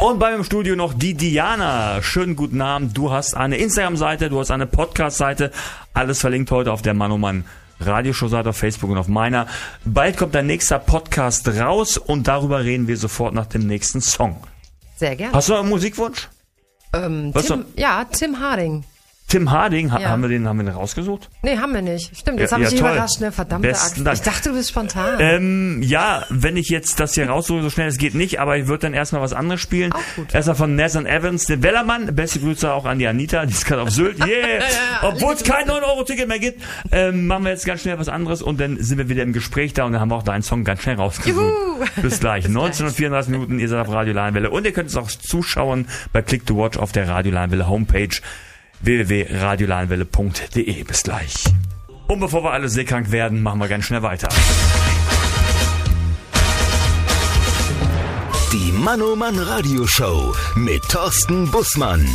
Und 0.00 0.20
bei 0.20 0.30
mir 0.30 0.36
im 0.36 0.44
Studio 0.44 0.76
noch 0.76 0.94
die 0.94 1.14
Diana. 1.14 2.00
Schönen 2.02 2.36
guten 2.36 2.60
Abend. 2.60 2.96
Du 2.96 3.10
hast 3.10 3.36
eine 3.36 3.56
Instagram-Seite, 3.56 4.30
du 4.30 4.38
hast 4.38 4.52
eine 4.52 4.66
Podcast-Seite. 4.66 5.50
Alles 5.98 6.20
verlinkt 6.20 6.52
heute 6.52 6.70
auf 6.70 6.80
der 6.80 6.94
Mann 6.94 7.10
oh 7.10 7.18
Mann 7.18 7.44
Radioshow-Seite 7.80 8.50
auf 8.50 8.56
Facebook 8.56 8.90
und 8.90 8.98
auf 8.98 9.08
meiner. 9.08 9.48
Bald 9.84 10.16
kommt 10.16 10.32
dein 10.32 10.46
nächster 10.46 10.78
Podcast 10.78 11.48
raus 11.48 11.98
und 11.98 12.28
darüber 12.28 12.62
reden 12.62 12.86
wir 12.86 12.96
sofort 12.96 13.34
nach 13.34 13.46
dem 13.46 13.66
nächsten 13.66 14.00
Song. 14.00 14.36
Sehr 14.94 15.16
gerne. 15.16 15.34
Hast 15.34 15.48
du 15.48 15.56
einen 15.56 15.68
Musikwunsch? 15.68 16.28
Ähm, 16.92 17.32
Tim, 17.34 17.64
ja, 17.74 18.04
Tim 18.04 18.38
Harding. 18.38 18.84
Tim 19.28 19.50
Harding, 19.50 19.88
ja. 19.88 20.08
haben 20.08 20.22
wir 20.22 20.30
den, 20.30 20.48
haben 20.48 20.56
wir 20.56 20.64
den 20.64 20.74
rausgesucht? 20.74 21.28
Nee, 21.42 21.58
haben 21.58 21.74
wir 21.74 21.82
nicht. 21.82 22.16
Stimmt, 22.16 22.40
jetzt 22.40 22.50
ja, 22.50 22.56
habe 22.56 22.64
ich 22.64 22.72
ja, 22.72 22.78
überrascht, 22.78 23.20
ne? 23.20 23.30
Verdammte 23.30 23.68
Besten 23.68 23.84
Axt. 23.84 24.06
Dank. 24.06 24.16
Ich 24.16 24.22
dachte, 24.22 24.48
du 24.48 24.54
bist 24.54 24.70
spontan. 24.70 25.20
Ähm, 25.20 25.82
ja, 25.82 26.24
wenn 26.30 26.56
ich 26.56 26.70
jetzt 26.70 26.98
das 26.98 27.12
hier 27.12 27.28
raussuche, 27.28 27.60
so 27.60 27.68
schnell 27.68 27.88
es 27.88 27.98
geht 27.98 28.14
nicht, 28.14 28.40
aber 28.40 28.56
ich 28.56 28.68
würde 28.68 28.82
dann 28.82 28.94
erstmal 28.94 29.20
was 29.20 29.34
anderes 29.34 29.60
spielen. 29.60 29.92
Auch 29.92 30.00
gut. 30.16 30.34
Erstmal 30.34 30.56
von 30.56 30.76
Nathan 30.76 31.04
Evans, 31.04 31.44
den 31.44 31.62
Wellermann. 31.62 32.14
Beste 32.14 32.40
Grüße 32.40 32.72
auch 32.72 32.86
an 32.86 32.98
die 32.98 33.06
Anita, 33.06 33.44
die 33.44 33.52
ist 33.52 33.66
gerade 33.66 33.82
auf 33.82 33.90
Sylt. 33.90 34.18
Yeah! 34.28 34.62
Obwohl 35.02 35.34
es 35.34 35.44
kein 35.44 35.68
9-Euro-Ticket 35.68 36.26
mehr 36.26 36.38
gibt, 36.38 36.62
ähm, 36.90 37.26
machen 37.26 37.44
wir 37.44 37.50
jetzt 37.50 37.66
ganz 37.66 37.82
schnell 37.82 37.98
was 37.98 38.08
anderes 38.08 38.42
und 38.42 38.58
dann 38.58 38.82
sind 38.82 38.98
wir 38.98 39.08
wieder 39.08 39.22
im 39.22 39.32
Gespräch 39.32 39.74
da 39.74 39.84
und 39.84 39.92
dann 39.92 40.00
haben 40.00 40.10
wir 40.10 40.16
auch 40.16 40.22
deinen 40.22 40.42
Song 40.42 40.64
ganz 40.64 40.82
schnell 40.82 40.96
rausgesucht. 40.96 41.36
Juhu. 41.36 41.84
Bis 42.02 42.20
gleich. 42.20 42.44
Bis 42.44 42.52
19 42.52 42.86
und 42.86 42.92
34 42.92 43.30
Minuten, 43.30 43.58
ihr 43.58 43.68
seid 43.68 43.80
auf 43.80 43.92
Radio 43.92 44.14
Leinwelle 44.14 44.50
und 44.50 44.64
ihr 44.64 44.72
könnt 44.72 44.88
es 44.88 44.96
auch 44.96 45.08
zuschauen 45.08 45.86
bei 46.12 46.22
Click 46.22 46.46
to 46.46 46.56
Watch 46.56 46.78
auf 46.78 46.92
der 46.92 47.08
Radio 47.08 47.32
Leinwelle 47.32 47.68
Homepage 47.68 48.08
www.radiolanwelle.de. 48.80 50.84
Bis 50.84 51.02
gleich. 51.02 51.44
Und 52.06 52.20
bevor 52.20 52.42
wir 52.42 52.52
alle 52.52 52.68
seekrank 52.68 53.10
werden, 53.10 53.42
machen 53.42 53.60
wir 53.60 53.68
ganz 53.68 53.84
schnell 53.84 54.02
weiter. 54.02 54.28
Die 58.52 58.72
Manoman 58.72 59.38
Radio 59.38 59.86
Show 59.86 60.34
mit 60.56 60.82
Thorsten 60.88 61.50
Bussmann. 61.50 62.08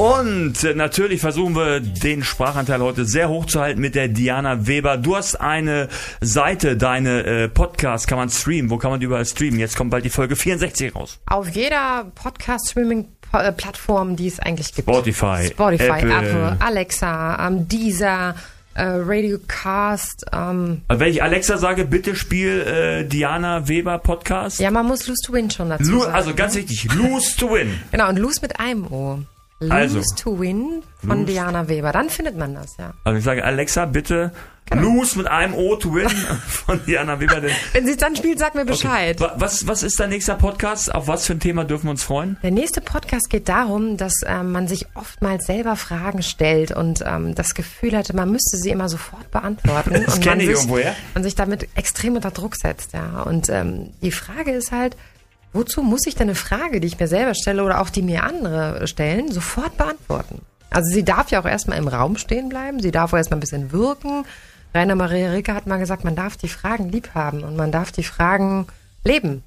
Und 0.00 0.54
natürlich 0.76 1.20
versuchen 1.20 1.54
wir 1.54 1.80
den 1.80 2.24
Sprachanteil 2.24 2.80
heute 2.80 3.04
sehr 3.04 3.28
hoch 3.28 3.44
zu 3.44 3.60
halten 3.60 3.82
mit 3.82 3.94
der 3.94 4.08
Diana 4.08 4.66
Weber. 4.66 4.96
Du 4.96 5.14
hast 5.14 5.38
eine 5.38 5.88
Seite, 6.22 6.78
deine 6.78 7.22
äh, 7.24 7.48
Podcast 7.48 8.08
kann 8.08 8.16
man 8.16 8.30
streamen. 8.30 8.70
Wo 8.70 8.78
kann 8.78 8.90
man 8.92 9.00
die 9.00 9.04
überall 9.04 9.26
streamen? 9.26 9.60
Jetzt 9.60 9.76
kommt 9.76 9.90
bald 9.90 10.06
die 10.06 10.08
Folge 10.08 10.36
64 10.36 10.94
raus. 10.94 11.18
Auf 11.26 11.50
jeder 11.50 12.10
Podcast-Streaming 12.14 13.08
äh, 13.34 13.52
Plattformen, 13.52 14.16
die 14.16 14.28
es 14.28 14.40
eigentlich 14.40 14.74
gibt. 14.74 14.88
Spotify, 14.88 15.48
Spotify, 15.50 15.84
Apple. 15.84 16.14
Apple, 16.16 16.56
Alexa, 16.60 17.46
ähm, 17.46 17.68
Deezer, 17.68 18.36
äh, 18.72 18.82
Radiocast. 18.84 20.24
Ähm, 20.32 20.80
Also 20.88 21.00
wenn 21.00 21.10
ich 21.10 21.22
Alexa 21.22 21.58
sage, 21.58 21.84
bitte 21.84 22.16
spiel 22.16 22.60
äh, 22.62 23.04
Diana 23.04 23.68
Weber 23.68 23.98
Podcast. 23.98 24.60
ja, 24.60 24.70
man 24.70 24.86
muss 24.86 25.06
Lose 25.06 25.20
to 25.26 25.34
Win 25.34 25.50
schon 25.50 25.68
dazu 25.68 25.90
Lo 25.92 26.00
sagen. 26.04 26.14
also 26.14 26.34
ganz 26.34 26.54
wichtig, 26.54 26.88
lose 26.94 27.36
to 27.36 27.50
win. 27.50 27.78
Genau, 27.92 28.08
und 28.08 28.18
Lose 28.18 28.38
mit 28.40 28.58
einem 28.58 28.86
O. 28.90 29.18
Lose 29.60 29.72
Also. 29.74 30.00
to 30.16 30.38
Win 30.40 30.82
von 31.06 31.20
Lose. 31.20 31.32
Diana 31.32 31.68
Weber. 31.68 31.92
Dann 31.92 32.08
findet 32.10 32.36
man 32.36 32.54
das, 32.54 32.76
ja. 32.78 32.94
Also 33.04 33.18
ich 33.18 33.24
sage, 33.24 33.44
Alexa, 33.44 33.84
bitte 33.86 34.32
Genau. 34.66 34.82
lose 34.82 35.18
mit 35.18 35.26
einem 35.26 35.54
O 35.54 35.74
to 35.74 35.92
win 35.96 36.08
von 36.48 36.80
Diana 36.86 37.18
Weber. 37.18 37.42
Wenn 37.72 37.86
sie 37.86 37.92
es 37.92 37.96
dann 37.96 38.14
spielt, 38.14 38.38
sag 38.38 38.54
mir 38.54 38.64
Bescheid. 38.64 39.18
Wa- 39.18 39.32
was, 39.36 39.66
was 39.66 39.82
ist 39.82 39.98
dein 39.98 40.10
nächster 40.10 40.36
Podcast? 40.36 40.94
Auf 40.94 41.08
was 41.08 41.26
für 41.26 41.32
ein 41.32 41.40
Thema 41.40 41.64
dürfen 41.64 41.86
wir 41.86 41.90
uns 41.90 42.04
freuen? 42.04 42.36
Der 42.44 42.52
nächste 42.52 42.80
Podcast 42.80 43.28
geht 43.30 43.48
darum, 43.48 43.96
dass 43.96 44.12
ähm, 44.26 44.52
man 44.52 44.68
sich 44.68 44.86
oftmals 44.94 45.44
selber 45.46 45.74
Fragen 45.74 46.22
stellt 46.22 46.70
und 46.70 47.02
ähm, 47.04 47.34
das 47.34 47.54
Gefühl 47.54 47.96
hatte, 47.96 48.14
man 48.14 48.30
müsste 48.30 48.58
sie 48.58 48.70
immer 48.70 48.88
sofort 48.88 49.28
beantworten. 49.32 49.90
Das 50.06 50.14
und 50.14 50.20
kenn 50.22 50.32
man 50.38 50.40
ich 50.40 50.46
sich, 50.46 50.54
irgendwoher. 50.56 50.94
man 51.14 51.24
sich 51.24 51.34
damit 51.34 51.66
extrem 51.74 52.14
unter 52.14 52.30
Druck 52.30 52.54
setzt. 52.54 52.92
Ja. 52.92 53.22
Und 53.22 53.48
ähm, 53.48 53.90
die 54.02 54.12
Frage 54.12 54.52
ist 54.52 54.70
halt, 54.70 54.96
wozu 55.52 55.82
muss 55.82 56.06
ich 56.06 56.14
denn 56.14 56.28
eine 56.28 56.34
Frage, 56.34 56.80
die 56.80 56.86
ich 56.86 56.98
mir 56.98 57.08
selber 57.08 57.34
stelle 57.34 57.64
oder 57.64 57.80
auch 57.80 57.90
die 57.90 58.02
mir 58.02 58.24
andere 58.24 58.86
stellen, 58.86 59.30
sofort 59.32 59.76
beantworten? 59.76 60.42
Also 60.70 60.92
sie 60.92 61.04
darf 61.04 61.30
ja 61.30 61.40
auch 61.40 61.46
erstmal 61.46 61.78
im 61.78 61.88
Raum 61.88 62.16
stehen 62.16 62.48
bleiben, 62.48 62.80
sie 62.80 62.92
darf 62.92 63.12
auch 63.12 63.18
erstmal 63.18 63.38
ein 63.38 63.40
bisschen 63.40 63.72
wirken. 63.72 64.24
Rainer 64.72 64.94
Maria 64.94 65.30
Rilke 65.30 65.54
hat 65.54 65.66
mal 65.66 65.78
gesagt, 65.78 66.04
man 66.04 66.14
darf 66.14 66.36
die 66.36 66.48
Fragen 66.48 66.90
lieb 66.90 67.10
haben 67.14 67.42
und 67.42 67.56
man 67.56 67.72
darf 67.72 67.90
die 67.90 68.04
Fragen 68.04 68.66
leben. 69.04 69.42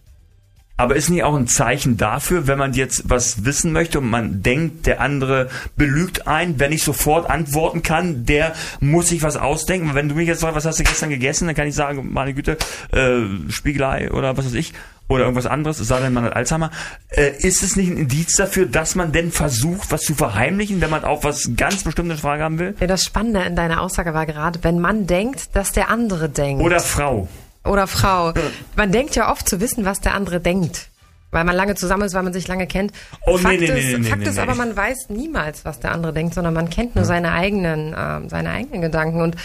Aber 0.75 0.95
ist 0.95 1.09
nicht 1.09 1.23
auch 1.23 1.35
ein 1.35 1.47
Zeichen 1.47 1.97
dafür, 1.97 2.47
wenn 2.47 2.57
man 2.57 2.73
jetzt 2.73 3.07
was 3.07 3.45
wissen 3.45 3.71
möchte 3.73 3.99
und 3.99 4.09
man 4.09 4.41
denkt, 4.41 4.87
der 4.87 5.01
andere 5.01 5.49
belügt 5.77 6.27
ein, 6.27 6.59
wenn 6.59 6.71
ich 6.71 6.83
sofort 6.83 7.29
antworten 7.29 7.83
kann, 7.83 8.25
der 8.25 8.53
muss 8.79 9.09
sich 9.09 9.21
was 9.21 9.37
ausdenken. 9.37 9.93
Wenn 9.93 10.09
du 10.09 10.15
mich 10.15 10.27
jetzt 10.27 10.41
fragst, 10.41 10.55
was 10.55 10.65
hast 10.65 10.79
du 10.79 10.83
gestern 10.83 11.11
gegessen, 11.11 11.45
dann 11.45 11.55
kann 11.55 11.67
ich 11.67 11.75
sagen, 11.75 12.11
meine 12.11 12.33
Güte, 12.33 12.57
äh, 12.91 13.51
Spiegelei 13.51 14.11
oder 14.11 14.35
was 14.35 14.45
weiß 14.45 14.55
ich, 14.55 14.73
oder 15.09 15.23
irgendwas 15.25 15.45
anderes, 15.45 15.79
es 15.79 15.87
sei 15.87 15.99
denn, 15.99 16.13
man 16.13 16.23
hat 16.23 16.35
Alzheimer. 16.35 16.71
Äh, 17.09 17.31
ist 17.37 17.61
es 17.61 17.75
nicht 17.75 17.91
ein 17.91 17.97
Indiz 17.97 18.35
dafür, 18.35 18.65
dass 18.65 18.95
man 18.95 19.11
denn 19.11 19.31
versucht, 19.31 19.91
was 19.91 20.01
zu 20.01 20.15
verheimlichen, 20.15 20.81
wenn 20.81 20.89
man 20.89 21.03
auf 21.03 21.23
was 21.23 21.51
ganz 21.55 21.83
bestimmtes 21.83 22.21
Frage 22.21 22.43
haben 22.43 22.57
will? 22.57 22.75
Ja, 22.79 22.87
das 22.87 23.03
Spannende 23.03 23.41
in 23.41 23.55
deiner 23.55 23.81
Aussage 23.81 24.13
war 24.13 24.25
gerade, 24.25 24.63
wenn 24.63 24.79
man 24.79 25.05
denkt, 25.05 25.55
dass 25.55 25.71
der 25.71 25.89
andere 25.89 26.29
denkt. 26.29 26.63
Oder 26.63 26.79
Frau? 26.79 27.27
Oder 27.65 27.87
Frau. 27.87 28.33
Man 28.75 28.91
denkt 28.91 29.15
ja 29.15 29.31
oft 29.31 29.47
zu 29.47 29.61
wissen, 29.61 29.85
was 29.85 30.01
der 30.01 30.13
andere 30.13 30.39
denkt. 30.39 30.89
Weil 31.31 31.45
man 31.45 31.55
lange 31.55 31.73
zusammen 31.75 32.03
ist, 32.03 32.13
weil 32.13 32.23
man 32.23 32.33
sich 32.33 32.47
lange 32.47 32.67
kennt. 32.67 32.91
Oh, 33.25 33.37
Fakt 33.37 33.59
nee, 33.59 33.67
nee, 33.67 33.93
ist, 33.93 33.99
nee, 33.99 34.09
Fakt 34.09 34.27
ist 34.27 34.37
aber, 34.37 34.53
man 34.53 34.75
weiß 34.75 35.09
niemals, 35.09 35.65
was 35.65 35.79
der 35.79 35.91
andere 35.91 36.13
denkt, 36.13 36.35
sondern 36.35 36.53
man 36.53 36.69
kennt 36.69 36.95
nur 36.95 37.05
seine 37.05 37.31
eigenen, 37.31 37.95
ähm, 37.97 38.29
seine 38.29 38.51
eigenen 38.51 38.81
Gedanken. 38.81 39.21
Und 39.21 39.35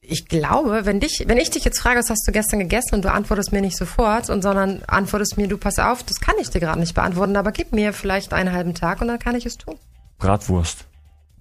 ich 0.00 0.26
glaube, 0.26 0.86
wenn 0.86 1.00
dich, 1.00 1.24
wenn 1.26 1.36
ich 1.36 1.50
dich 1.50 1.64
jetzt 1.64 1.80
frage, 1.80 1.98
was 1.98 2.08
hast 2.08 2.26
du 2.26 2.32
gestern 2.32 2.60
gegessen 2.60 2.94
und 2.94 3.04
du 3.04 3.12
antwortest 3.12 3.52
mir 3.52 3.60
nicht 3.60 3.76
sofort, 3.76 4.30
und 4.30 4.40
sondern 4.40 4.82
antwortest 4.86 5.36
mir, 5.36 5.48
du 5.48 5.58
pass 5.58 5.78
auf, 5.78 6.02
das 6.02 6.18
kann 6.18 6.36
ich 6.40 6.48
dir 6.48 6.60
gerade 6.60 6.80
nicht 6.80 6.94
beantworten, 6.94 7.36
aber 7.36 7.52
gib 7.52 7.72
mir 7.72 7.92
vielleicht 7.92 8.32
einen 8.32 8.52
halben 8.52 8.74
Tag 8.74 9.02
und 9.02 9.08
dann 9.08 9.18
kann 9.18 9.36
ich 9.36 9.44
es 9.44 9.58
tun. 9.58 9.76
Bratwurst. 10.18 10.86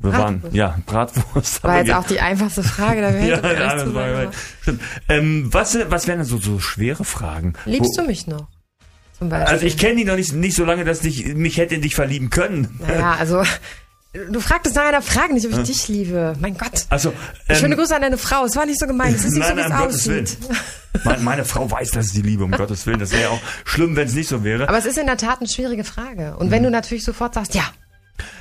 Wir 0.01 0.13
waren, 0.13 0.39
Bratwurst. 0.41 0.55
ja, 0.55 0.77
Bratwurst. 0.85 1.63
War 1.63 1.71
Aber 1.71 1.79
jetzt 1.81 1.93
auch 1.95 2.05
die 2.07 2.19
einfachste 2.19 2.63
Frage 2.63 3.01
der 3.01 3.13
Welt. 3.19 3.27
ja, 3.43 3.51
ja, 3.53 3.75
das 3.75 3.93
war, 3.93 4.07
ja, 4.07 4.19
aber- 4.23 4.31
stimmt. 4.61 4.81
Ähm, 5.09 5.49
was, 5.51 5.77
was 5.89 6.07
wären 6.07 6.19
denn 6.19 6.27
so, 6.27 6.37
so 6.37 6.59
schwere 6.59 7.03
Fragen? 7.05 7.53
Liebst 7.65 7.91
Wo- 7.97 8.01
du 8.01 8.07
mich 8.07 8.27
noch? 8.27 8.47
Zum 9.17 9.29
Beispiel. 9.29 9.53
Also 9.53 9.65
ich 9.65 9.77
kenne 9.77 9.97
dich 9.97 10.05
noch 10.05 10.15
nicht, 10.15 10.33
nicht 10.33 10.55
so 10.55 10.65
lange, 10.65 10.83
dass 10.83 11.03
ich 11.03 11.25
mich 11.35 11.57
hätte 11.57 11.75
in 11.75 11.81
dich 11.81 11.93
verlieben 11.95 12.29
können. 12.31 12.79
Naja, 12.85 13.15
also 13.19 13.43
du 14.13 14.39
fragtest 14.41 14.75
nach 14.75 14.85
einer 14.85 15.01
Frage 15.03 15.33
nicht, 15.35 15.45
ob 15.45 15.51
ich 15.53 15.67
dich 15.67 15.87
liebe. 15.87 16.33
Mein 16.39 16.57
Gott. 16.57 16.85
Also, 16.89 17.13
ähm, 17.47 17.55
Schöne 17.55 17.75
Grüße 17.75 17.95
an 17.95 18.01
deine 18.01 18.17
Frau. 18.17 18.43
Es 18.45 18.55
war 18.55 18.65
nicht 18.65 18.79
so 18.79 18.87
gemeint. 18.87 19.15
Es 19.15 19.23
ist 19.25 19.33
nicht 19.35 19.41
nein, 19.47 19.49
so, 19.49 19.55
wie 19.57 19.69
nein, 19.69 19.89
es 19.89 20.07
um 20.07 20.13
aussieht. 20.13 20.37
Meine, 21.05 21.21
meine 21.21 21.45
Frau 21.45 21.69
weiß, 21.69 21.91
dass 21.91 22.07
es 22.07 22.11
die 22.13 22.21
Liebe, 22.23 22.43
um 22.43 22.51
Gottes 22.51 22.85
Willen. 22.87 22.99
Das 22.99 23.11
wäre 23.11 23.21
ja 23.21 23.29
auch 23.29 23.39
schlimm, 23.63 23.95
wenn 23.95 24.07
es 24.07 24.13
nicht 24.15 24.27
so 24.27 24.43
wäre. 24.43 24.67
Aber 24.67 24.77
es 24.77 24.85
ist 24.85 24.97
in 24.97 25.05
der 25.05 25.17
Tat 25.17 25.39
eine 25.39 25.47
schwierige 25.47 25.83
Frage. 25.83 26.35
Und 26.37 26.49
wenn 26.51 26.63
du 26.63 26.71
natürlich 26.71 27.05
sofort 27.05 27.35
sagst, 27.35 27.53
ja, 27.55 27.63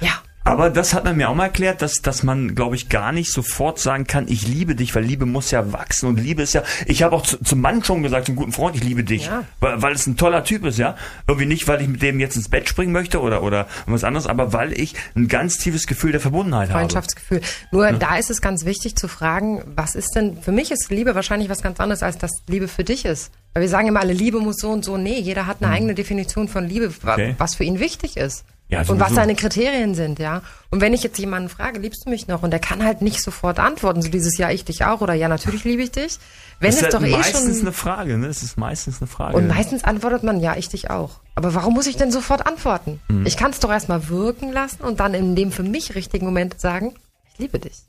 ja, 0.00 0.10
Aber 0.42 0.70
das 0.70 0.94
hat 0.94 1.04
man 1.04 1.16
mir 1.18 1.28
auch 1.28 1.34
mal 1.34 1.44
erklärt, 1.44 1.82
dass, 1.82 1.96
dass 2.02 2.22
man, 2.22 2.54
glaube 2.54 2.74
ich, 2.74 2.88
gar 2.88 3.12
nicht 3.12 3.30
sofort 3.30 3.78
sagen 3.78 4.06
kann, 4.06 4.26
ich 4.26 4.48
liebe 4.48 4.74
dich, 4.74 4.94
weil 4.94 5.04
Liebe 5.04 5.26
muss 5.26 5.50
ja 5.50 5.70
wachsen 5.72 6.06
und 6.08 6.18
Liebe 6.18 6.40
ist 6.42 6.54
ja, 6.54 6.62
ich 6.86 7.02
habe 7.02 7.14
auch 7.14 7.22
zu, 7.22 7.36
zum 7.44 7.60
Mann 7.60 7.84
schon 7.84 8.02
gesagt, 8.02 8.26
zum 8.26 8.36
guten 8.36 8.52
Freund, 8.52 8.74
ich 8.74 8.82
liebe 8.82 9.04
dich, 9.04 9.26
Ja. 9.26 9.44
weil, 9.60 9.82
weil 9.82 9.92
es 9.92 10.06
ein 10.06 10.16
toller 10.16 10.42
Typ 10.42 10.64
ist, 10.64 10.78
ja. 10.78 10.96
Irgendwie 11.28 11.46
nicht, 11.46 11.68
weil 11.68 11.82
ich 11.82 11.88
mit 11.88 12.00
dem 12.00 12.20
jetzt 12.20 12.36
ins 12.36 12.48
Bett 12.48 12.68
springen 12.70 12.90
möchte 12.92 13.20
oder, 13.20 13.42
oder 13.42 13.66
was 13.86 14.02
anderes, 14.02 14.26
aber 14.26 14.54
weil 14.54 14.72
ich 14.72 14.94
ein 15.14 15.28
ganz 15.28 15.58
tiefes 15.58 15.86
Gefühl 15.86 16.12
der 16.12 16.20
Verbundenheit 16.22 16.70
habe. 16.70 16.78
Freundschaftsgefühl. 16.80 17.42
Nur 17.70 17.92
da 17.92 18.16
ist 18.16 18.30
es 18.30 18.40
ganz 18.40 18.64
wichtig 18.64 18.96
zu 18.96 19.08
fragen, 19.08 19.62
was 19.76 19.94
ist 19.94 20.14
denn, 20.16 20.40
für 20.40 20.52
mich 20.52 20.70
ist 20.70 20.90
Liebe 20.90 21.14
wahrscheinlich 21.14 21.50
was 21.50 21.60
ganz 21.62 21.80
anderes, 21.80 22.02
als 22.02 22.16
das 22.16 22.30
Liebe 22.48 22.66
für 22.66 22.82
dich 22.84 23.04
ist. 23.04 23.30
Weil 23.52 23.62
wir 23.62 23.68
sagen 23.68 23.88
immer, 23.88 24.00
alle 24.00 24.14
Liebe 24.14 24.40
muss 24.40 24.56
so 24.56 24.70
und 24.70 24.84
so. 24.86 24.96
Nee, 24.96 25.18
jeder 25.20 25.46
hat 25.46 25.58
eine 25.62 25.70
eigene 25.70 25.94
Definition 25.94 26.48
von 26.48 26.66
Liebe, 26.66 26.88
Mhm. 26.88 26.94
Okay. 27.08 27.34
was 27.36 27.54
für 27.56 27.64
ihn 27.64 27.78
wichtig 27.78 28.16
ist. 28.16 28.44
Ja, 28.70 28.82
und 28.86 29.00
was 29.00 29.14
seine 29.14 29.34
Kriterien 29.34 29.94
sind, 29.96 30.20
ja. 30.20 30.42
Und 30.70 30.80
wenn 30.80 30.94
ich 30.94 31.02
jetzt 31.02 31.18
jemanden 31.18 31.48
frage, 31.48 31.80
liebst 31.80 32.06
du 32.06 32.10
mich 32.10 32.28
noch? 32.28 32.42
Und 32.44 32.52
der 32.52 32.60
kann 32.60 32.84
halt 32.84 33.02
nicht 33.02 33.20
sofort 33.20 33.58
antworten, 33.58 34.00
so 34.00 34.08
dieses 34.08 34.38
Ja, 34.38 34.50
ich 34.50 34.64
dich 34.64 34.84
auch 34.84 35.00
oder 35.00 35.12
Ja, 35.14 35.26
natürlich 35.28 35.64
liebe 35.64 35.82
ich 35.82 35.90
dich. 35.90 36.18
Wenn 36.60 36.70
Das 36.70 36.76
es 36.76 36.82
ist 36.82 36.94
doch 36.94 37.00
halt 37.00 37.12
eh 37.12 37.16
meistens 37.16 37.56
schon. 37.56 37.66
eine 37.66 37.72
Frage, 37.72 38.16
ne? 38.18 38.26
Es 38.28 38.42
ist 38.44 38.56
meistens 38.56 39.00
eine 39.00 39.08
Frage. 39.08 39.36
Und 39.36 39.48
meistens 39.48 39.82
antwortet 39.82 40.22
man, 40.22 40.40
ja, 40.40 40.56
ich 40.56 40.68
dich 40.68 40.88
auch. 40.90 41.20
Aber 41.34 41.54
warum 41.54 41.74
muss 41.74 41.86
ich 41.88 41.96
denn 41.96 42.12
sofort 42.12 42.46
antworten? 42.46 43.00
Mhm. 43.08 43.26
Ich 43.26 43.36
kann 43.36 43.50
es 43.50 43.58
doch 43.58 43.70
erstmal 43.70 44.08
wirken 44.08 44.52
lassen 44.52 44.82
und 44.82 45.00
dann 45.00 45.14
in 45.14 45.34
dem 45.34 45.50
für 45.50 45.62
mich 45.64 45.94
richtigen 45.96 46.26
Moment 46.26 46.60
sagen, 46.60 46.94
ich 47.32 47.38
liebe 47.38 47.58
dich. 47.58 47.82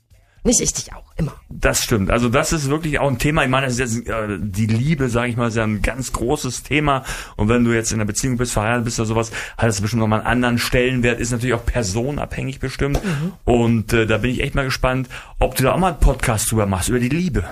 Nicht 0.44 0.60
ich 0.60 0.72
dich 0.72 0.92
auch, 0.92 1.04
immer. 1.16 1.34
Das 1.50 1.84
stimmt. 1.84 2.10
Also 2.10 2.28
das 2.28 2.52
ist 2.52 2.68
wirklich 2.68 2.98
auch 2.98 3.08
ein 3.08 3.18
Thema. 3.18 3.44
Ich 3.44 3.48
meine, 3.48 3.66
das 3.66 3.78
ist 3.78 3.78
jetzt, 3.78 4.08
äh, 4.08 4.38
die 4.40 4.66
Liebe, 4.66 5.08
sage 5.08 5.28
ich 5.28 5.36
mal, 5.36 5.48
ist 5.48 5.56
ja 5.56 5.62
ein 5.62 5.82
ganz 5.82 6.12
großes 6.12 6.64
Thema. 6.64 7.04
Und 7.36 7.48
wenn 7.48 7.62
du 7.64 7.72
jetzt 7.72 7.92
in 7.92 7.98
einer 7.98 8.06
Beziehung 8.06 8.38
bist, 8.38 8.52
verheiratet 8.52 8.84
bist 8.84 8.98
oder 8.98 9.06
sowas, 9.06 9.30
hat 9.56 9.68
es 9.68 9.80
bestimmt 9.80 10.00
nochmal 10.00 10.18
einen 10.20 10.26
anderen 10.26 10.58
Stellenwert. 10.58 11.20
Ist 11.20 11.30
natürlich 11.30 11.54
auch 11.54 11.64
personenabhängig 11.64 12.58
bestimmt. 12.58 13.00
Und 13.44 13.92
äh, 13.92 14.06
da 14.06 14.18
bin 14.18 14.32
ich 14.32 14.42
echt 14.42 14.56
mal 14.56 14.64
gespannt, 14.64 15.08
ob 15.38 15.54
du 15.54 15.62
da 15.62 15.72
auch 15.72 15.78
mal 15.78 15.90
einen 15.92 16.00
Podcast 16.00 16.50
drüber 16.50 16.66
machst, 16.66 16.88
über 16.88 16.98
die 16.98 17.08
Liebe. 17.08 17.44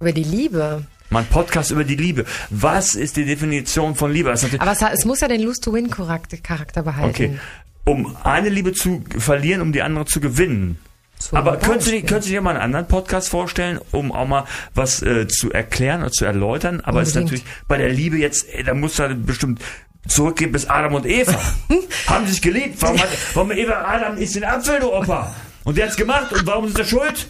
Über 0.00 0.12
die 0.12 0.24
Liebe. 0.24 0.86
Mal 1.10 1.20
einen 1.20 1.28
Podcast 1.28 1.70
über 1.70 1.84
die 1.84 1.96
Liebe. 1.96 2.24
Was 2.48 2.94
ist 2.94 3.16
die 3.16 3.26
Definition 3.26 3.94
von 3.94 4.10
Liebe? 4.10 4.30
Das 4.30 4.44
Aber 4.58 4.72
es, 4.72 4.80
es 4.80 5.04
muss 5.04 5.20
ja 5.20 5.28
den 5.28 5.42
Lose-to-Win-Charakter 5.42 6.82
behalten. 6.82 7.08
okay. 7.08 7.38
Um 7.84 8.16
eine 8.22 8.50
Liebe 8.50 8.72
zu 8.74 9.02
verlieren, 9.16 9.62
um 9.62 9.72
die 9.72 9.80
andere 9.82 10.04
zu 10.04 10.20
gewinnen. 10.20 10.78
Zum 11.18 11.36
Aber 11.38 11.56
könntest 11.56 11.88
du, 11.88 11.92
dir- 11.92 12.02
könntest 12.02 12.28
du 12.28 12.32
dir 12.32 12.40
mal 12.40 12.50
einen 12.50 12.60
anderen 12.60 12.86
Podcast 12.88 13.28
vorstellen, 13.28 13.80
um 13.92 14.12
auch 14.12 14.26
mal 14.26 14.44
was 14.74 15.02
äh, 15.02 15.26
zu 15.28 15.50
erklären 15.52 16.02
oder 16.02 16.12
zu 16.12 16.24
erläutern? 16.24 16.80
Aber 16.82 17.02
es 17.02 17.08
ist 17.08 17.14
natürlich 17.16 17.44
bei 17.66 17.76
der 17.76 17.88
Liebe 17.88 18.16
jetzt, 18.18 18.46
ey, 18.52 18.62
da 18.62 18.74
muss 18.74 18.96
da 18.96 19.08
bestimmt 19.08 19.60
zurückgehen 20.06 20.52
bis 20.52 20.66
Adam 20.66 20.94
und 20.94 21.06
Eva. 21.06 21.34
Haben 22.06 22.26
sich 22.26 22.40
geliebt. 22.40 22.76
Warum, 22.80 22.98
hat, 22.98 23.08
warum 23.34 23.50
Eva 23.50 23.84
Adam 23.84 24.16
ist 24.16 24.34
den 24.36 24.44
Apfel, 24.44 24.80
du 24.80 24.92
Opa? 24.94 25.34
Und 25.64 25.76
der 25.76 25.86
hat's 25.86 25.96
gemacht 25.96 26.32
und 26.32 26.46
warum 26.46 26.66
ist 26.66 26.78
er 26.78 26.84
schuld? 26.84 27.26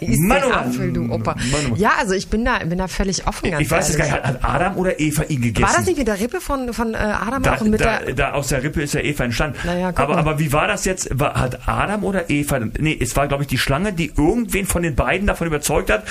Mann. 0.00 0.52
Apfel, 0.52 0.92
du 0.92 1.10
Opa. 1.10 1.34
Mann. 1.34 1.76
Ja, 1.76 1.92
also 1.98 2.14
ich 2.14 2.28
bin 2.28 2.44
da, 2.44 2.58
bin 2.58 2.78
da 2.78 2.88
völlig 2.88 3.26
offen, 3.26 3.50
ganz 3.50 3.62
Ich 3.62 3.70
weiß 3.70 3.90
es 3.90 3.96
gar 3.96 4.04
nicht, 4.04 4.14
hat, 4.14 4.38
Adam 4.42 4.76
oder 4.76 4.98
Eva 5.00 5.24
ihn 5.24 5.42
gegessen? 5.42 5.66
War 5.66 5.74
das 5.76 5.86
nicht 5.86 5.98
mit 5.98 6.08
der 6.08 6.20
Rippe 6.20 6.40
von, 6.40 6.72
von 6.72 6.94
äh, 6.94 6.96
Adam 6.96 7.42
Da, 7.42 7.54
auch 7.54 7.60
mit 7.62 7.80
da, 7.80 7.98
der... 7.98 8.14
da 8.14 8.32
aus 8.32 8.48
der 8.48 8.62
Rippe 8.62 8.82
ist 8.82 8.94
ja 8.94 9.00
Eva 9.00 9.24
entstanden. 9.24 9.58
Naja, 9.64 9.88
aber, 9.88 10.14
mal. 10.14 10.18
aber 10.18 10.38
wie 10.38 10.52
war 10.52 10.66
das 10.66 10.84
jetzt? 10.84 11.10
Hat 11.18 11.68
Adam 11.68 12.04
oder 12.04 12.30
Eva? 12.30 12.60
Nee, 12.78 12.96
es 13.00 13.16
war, 13.16 13.28
glaube 13.28 13.42
ich, 13.44 13.48
die 13.48 13.58
Schlange, 13.58 13.92
die 13.92 14.12
irgendwen 14.16 14.66
von 14.66 14.82
den 14.82 14.94
beiden 14.94 15.26
davon 15.26 15.46
überzeugt 15.46 15.90
hat, 15.90 16.04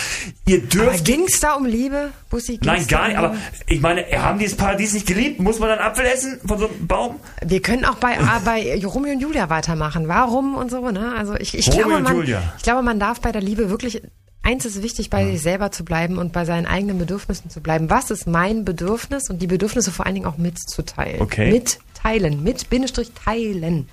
ihr 0.46 0.58
Aber 0.58 0.68
dürft 0.68 1.06
ging's 1.06 1.40
da 1.40 1.54
um 1.54 1.66
Liebe, 1.66 2.12
Bussi? 2.30 2.60
Nein, 2.64 2.86
gar 2.88 3.04
um 3.04 3.08
nicht. 3.08 3.18
Aber 3.18 3.28
Liebe? 3.30 3.40
ich 3.68 3.82
meine, 3.82 4.06
haben 4.12 4.40
die 4.40 4.46
das 4.46 4.56
Paradies 4.56 4.94
nicht 4.94 5.08
geliebt? 5.08 5.40
Muss 5.40 5.60
man 5.60 5.70
dann 5.70 5.80
Apfel 5.80 6.06
essen 6.06 6.40
von 6.46 6.58
so 6.58 6.68
einem 6.68 6.88
Baum? 6.88 7.20
Wir 7.46 7.62
können 7.62 7.86
auch 7.86 7.96
bei, 7.96 8.18
ah, 8.20 8.42
bei 8.44 8.82
Romeo 8.84 9.14
und 9.14 9.20
Julia 9.20 9.50
weitermachen. 9.50 10.08
Warum 10.08 10.56
und 10.56 10.72
so, 10.72 10.90
ne? 10.92 11.14
Also 11.18 11.36
ich, 11.36 11.58
ich, 11.58 11.68
Romeo 11.68 11.84
glaube, 11.84 11.96
und 11.98 12.04
man, 12.04 12.16
Julia. 12.16 12.42
ich 12.58 12.64
glaube, 12.64 12.82
man 12.82 13.00
darf 13.00 13.05
bei 13.22 13.32
der 13.32 13.42
Liebe 13.42 13.70
wirklich, 13.70 14.02
eins 14.42 14.66
ist 14.66 14.82
wichtig, 14.82 15.10
bei 15.10 15.26
sich 15.26 15.42
selber 15.42 15.72
zu 15.72 15.84
bleiben 15.84 16.18
und 16.18 16.34
bei 16.34 16.46
seinen 16.46 16.66
eigenen 16.66 16.98
Bedürfnissen 16.98 17.50
zu 17.50 17.62
bleiben. 17.62 17.90
Was 17.90 18.12
ist 18.12 18.28
mein 18.28 18.66
Bedürfnis 18.66 19.30
und 19.30 19.42
die 19.42 19.48
Bedürfnisse 19.48 19.92
vor 19.92 20.06
allen 20.06 20.16
Dingen 20.16 20.28
auch 20.28 20.38
mitzuteilen. 20.38 21.22
Okay. 21.22 21.52
Mitteilen, 21.52 22.44
mit 22.44 22.70
Bindestrich 22.70 23.12
teilen. 23.14 23.88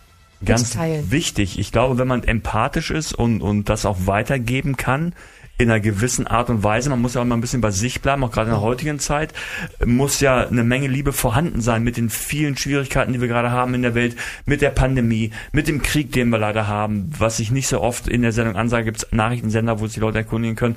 Ganz 0.45 0.75
Mitteilen. 0.75 1.11
wichtig. 1.11 1.59
Ich 1.59 1.73
glaube, 1.73 1.99
wenn 1.99 2.09
man 2.09 2.25
empathisch 2.25 2.91
ist 2.91 3.15
und, 3.15 3.43
und 3.43 3.69
das 3.69 3.87
auch 3.87 4.07
weitergeben 4.07 4.77
kann, 4.77 5.15
in 5.63 5.71
einer 5.71 5.81
gewissen 5.81 6.27
Art 6.27 6.51
und 6.51 6.63
Weise. 6.63 6.91
Man 6.91 7.01
muss 7.01 7.15
ja 7.15 7.21
auch 7.21 7.25
mal 7.25 7.37
ein 7.37 7.41
bisschen 7.41 7.61
bei 7.61 7.71
sich 7.71 8.01
bleiben, 8.01 8.25
auch 8.25 8.31
gerade 8.31 8.51
in 8.51 8.55
der 8.55 8.63
heutigen 8.63 8.99
Zeit. 8.99 9.33
Muss 9.85 10.21
ja 10.21 10.47
eine 10.47 10.65
Menge 10.65 10.89
Liebe 10.89 11.13
vorhanden 11.13 11.61
sein 11.61 11.83
mit 11.83 11.97
den 11.97 12.11
vielen 12.11 12.57
Schwierigkeiten, 12.57 13.13
die 13.13 13.21
wir 13.21 13.29
gerade 13.29 13.51
haben 13.51 13.75
in 13.75 13.83
der 13.83 13.95
Welt, 13.95 14.17
mit 14.47 14.61
der 14.61 14.71
Pandemie, 14.71 15.33
mit 15.53 15.69
dem 15.69 15.83
Krieg, 15.83 16.13
den 16.13 16.31
wir 16.31 16.39
leider 16.39 16.69
haben. 16.69 17.13
Was 17.19 17.39
ich 17.39 17.51
nicht 17.51 17.69
so 17.69 17.81
oft 17.81 18.09
in 18.09 18.23
der 18.23 18.33
Sendung 18.33 18.57
ansage, 18.57 18.85
gibt 18.85 18.99
es 18.99 19.13
Nachrichtensender, 19.13 19.81
wo 19.81 19.87
sich 19.87 19.95
die 19.95 20.01
Leute 20.01 20.19
erkundigen 20.19 20.57
können 20.57 20.77